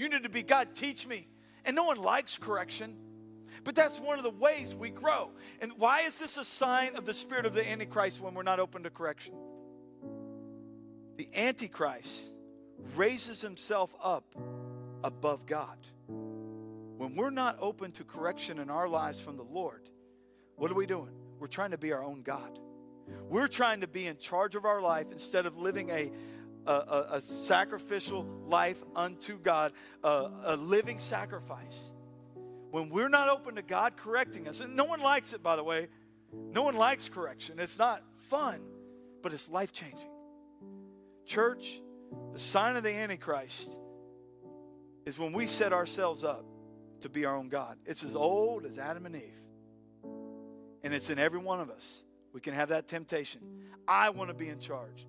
You 0.00 0.08
need 0.08 0.22
to 0.22 0.30
be, 0.30 0.42
God, 0.42 0.74
teach 0.74 1.06
me. 1.06 1.28
And 1.62 1.76
no 1.76 1.84
one 1.84 1.98
likes 1.98 2.38
correction, 2.38 2.96
but 3.64 3.74
that's 3.74 4.00
one 4.00 4.16
of 4.16 4.24
the 4.24 4.30
ways 4.30 4.74
we 4.74 4.88
grow. 4.88 5.30
And 5.60 5.72
why 5.76 6.00
is 6.00 6.18
this 6.18 6.38
a 6.38 6.44
sign 6.44 6.96
of 6.96 7.04
the 7.04 7.12
spirit 7.12 7.44
of 7.44 7.52
the 7.52 7.68
Antichrist 7.68 8.18
when 8.22 8.32
we're 8.32 8.42
not 8.42 8.60
open 8.60 8.84
to 8.84 8.90
correction? 8.90 9.34
The 11.18 11.28
Antichrist 11.36 12.30
raises 12.96 13.42
himself 13.42 13.94
up 14.02 14.34
above 15.04 15.44
God. 15.44 15.76
When 16.06 17.14
we're 17.14 17.28
not 17.28 17.58
open 17.60 17.92
to 17.92 18.04
correction 18.04 18.58
in 18.58 18.70
our 18.70 18.88
lives 18.88 19.20
from 19.20 19.36
the 19.36 19.44
Lord, 19.44 19.86
what 20.56 20.70
are 20.70 20.74
we 20.74 20.86
doing? 20.86 21.12
We're 21.38 21.46
trying 21.46 21.72
to 21.72 21.78
be 21.78 21.92
our 21.92 22.02
own 22.02 22.22
God. 22.22 22.58
We're 23.28 23.48
trying 23.48 23.82
to 23.82 23.86
be 23.86 24.06
in 24.06 24.16
charge 24.16 24.54
of 24.54 24.64
our 24.64 24.80
life 24.80 25.12
instead 25.12 25.44
of 25.44 25.58
living 25.58 25.90
a, 26.66 26.72
a, 26.72 27.06
a 27.12 27.20
sacrificial 27.20 28.24
life 28.46 28.82
unto 28.94 29.38
God, 29.38 29.72
a, 30.02 30.30
a 30.44 30.56
living 30.56 30.98
sacrifice. 30.98 31.92
When 32.70 32.88
we're 32.88 33.08
not 33.08 33.28
open 33.28 33.56
to 33.56 33.62
God 33.62 33.96
correcting 33.96 34.46
us, 34.46 34.60
and 34.60 34.76
no 34.76 34.84
one 34.84 35.00
likes 35.00 35.32
it, 35.32 35.42
by 35.42 35.56
the 35.56 35.64
way, 35.64 35.88
no 36.32 36.62
one 36.62 36.76
likes 36.76 37.08
correction. 37.08 37.58
It's 37.58 37.78
not 37.78 38.02
fun, 38.28 38.60
but 39.22 39.32
it's 39.32 39.48
life 39.48 39.72
changing. 39.72 40.10
Church, 41.26 41.80
the 42.32 42.38
sign 42.38 42.76
of 42.76 42.82
the 42.82 42.90
Antichrist 42.90 43.76
is 45.06 45.18
when 45.18 45.32
we 45.32 45.46
set 45.46 45.72
ourselves 45.72 46.22
up 46.22 46.44
to 47.00 47.08
be 47.08 47.24
our 47.24 47.36
own 47.36 47.48
God. 47.48 47.78
It's 47.86 48.04
as 48.04 48.14
old 48.14 48.64
as 48.64 48.78
Adam 48.78 49.06
and 49.06 49.16
Eve, 49.16 49.40
and 50.84 50.94
it's 50.94 51.10
in 51.10 51.18
every 51.18 51.40
one 51.40 51.60
of 51.60 51.70
us. 51.70 52.04
We 52.32 52.40
can 52.40 52.54
have 52.54 52.68
that 52.68 52.86
temptation. 52.86 53.40
I 53.88 54.10
want 54.10 54.30
to 54.30 54.34
be 54.34 54.48
in 54.48 54.60
charge. 54.60 55.06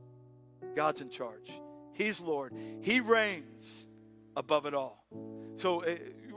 God's 0.76 1.02
in 1.02 1.10
charge. 1.10 1.52
He's 1.94 2.22
Lord. 2.22 2.54
He 2.82 3.00
reigns 3.00 3.90
above 4.36 4.66
it 4.66 4.74
all. 4.74 5.06
So 5.56 5.84
uh, 5.84 5.96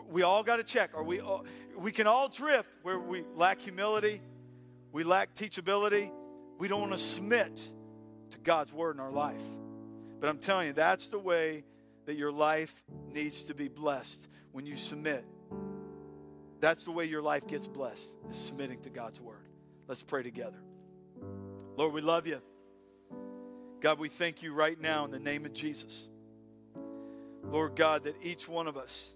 we 0.08 0.22
all 0.22 0.42
got 0.42 0.56
to 0.56 0.64
check. 0.64 0.90
Are 0.94 1.04
we? 1.04 1.20
All, 1.20 1.44
we 1.76 1.92
can 1.92 2.06
all 2.06 2.28
drift 2.28 2.68
where 2.82 2.98
we 2.98 3.24
lack 3.34 3.60
humility, 3.60 4.20
we 4.92 5.04
lack 5.04 5.34
teachability. 5.34 6.10
We 6.56 6.68
don't 6.68 6.80
want 6.80 6.92
to 6.92 6.98
submit 6.98 7.60
to 8.30 8.38
God's 8.38 8.72
word 8.72 8.94
in 8.94 9.00
our 9.00 9.10
life. 9.10 9.42
But 10.20 10.28
I'm 10.28 10.38
telling 10.38 10.68
you, 10.68 10.72
that's 10.72 11.08
the 11.08 11.18
way 11.18 11.64
that 12.06 12.14
your 12.14 12.30
life 12.30 12.84
needs 13.12 13.46
to 13.46 13.54
be 13.54 13.68
blessed 13.68 14.28
when 14.52 14.64
you 14.64 14.76
submit. 14.76 15.24
That's 16.60 16.84
the 16.84 16.92
way 16.92 17.06
your 17.06 17.22
life 17.22 17.46
gets 17.46 17.66
blessed, 17.66 18.16
is 18.30 18.36
submitting 18.36 18.82
to 18.82 18.90
God's 18.90 19.20
word. 19.20 19.48
Let's 19.88 20.02
pray 20.02 20.22
together. 20.22 20.62
Lord, 21.76 21.92
we 21.92 22.00
love 22.00 22.26
you. 22.26 22.40
God, 23.84 23.98
we 23.98 24.08
thank 24.08 24.42
you 24.42 24.54
right 24.54 24.80
now 24.80 25.04
in 25.04 25.10
the 25.10 25.18
name 25.18 25.44
of 25.44 25.52
Jesus. 25.52 26.08
Lord 27.42 27.76
God, 27.76 28.04
that 28.04 28.16
each 28.22 28.48
one 28.48 28.66
of 28.66 28.78
us 28.78 29.14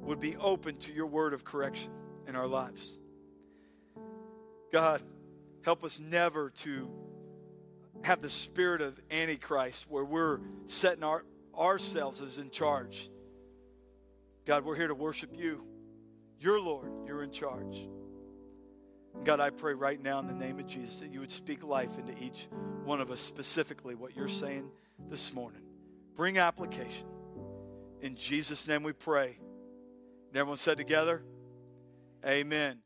would 0.00 0.18
be 0.18 0.36
open 0.38 0.74
to 0.78 0.92
your 0.92 1.06
word 1.06 1.32
of 1.32 1.44
correction 1.44 1.92
in 2.26 2.34
our 2.34 2.48
lives. 2.48 3.00
God, 4.72 5.02
help 5.62 5.84
us 5.84 6.00
never 6.00 6.50
to 6.50 6.90
have 8.02 8.20
the 8.20 8.28
spirit 8.28 8.80
of 8.82 8.98
Antichrist 9.08 9.88
where 9.88 10.04
we're 10.04 10.40
setting 10.66 11.04
our, 11.04 11.24
ourselves 11.56 12.20
as 12.22 12.40
in 12.40 12.50
charge. 12.50 13.08
God, 14.46 14.64
we're 14.64 14.74
here 14.74 14.88
to 14.88 14.96
worship 14.96 15.30
you. 15.32 15.64
You're 16.40 16.60
Lord, 16.60 16.90
you're 17.06 17.22
in 17.22 17.30
charge. 17.30 17.86
God, 19.24 19.40
I 19.40 19.50
pray 19.50 19.74
right 19.74 20.00
now 20.00 20.18
in 20.18 20.26
the 20.26 20.34
name 20.34 20.58
of 20.58 20.66
Jesus 20.66 21.00
that 21.00 21.10
you 21.10 21.20
would 21.20 21.30
speak 21.30 21.62
life 21.62 21.98
into 21.98 22.16
each 22.22 22.48
one 22.84 23.00
of 23.00 23.10
us, 23.10 23.20
specifically 23.20 23.94
what 23.94 24.16
you're 24.16 24.28
saying 24.28 24.70
this 25.08 25.34
morning. 25.34 25.62
Bring 26.16 26.38
application. 26.38 27.06
In 28.00 28.16
Jesus' 28.16 28.66
name 28.66 28.82
we 28.82 28.92
pray. 28.92 29.38
And 30.28 30.36
everyone 30.36 30.56
said 30.56 30.76
together, 30.76 31.22
Amen. 32.24 32.78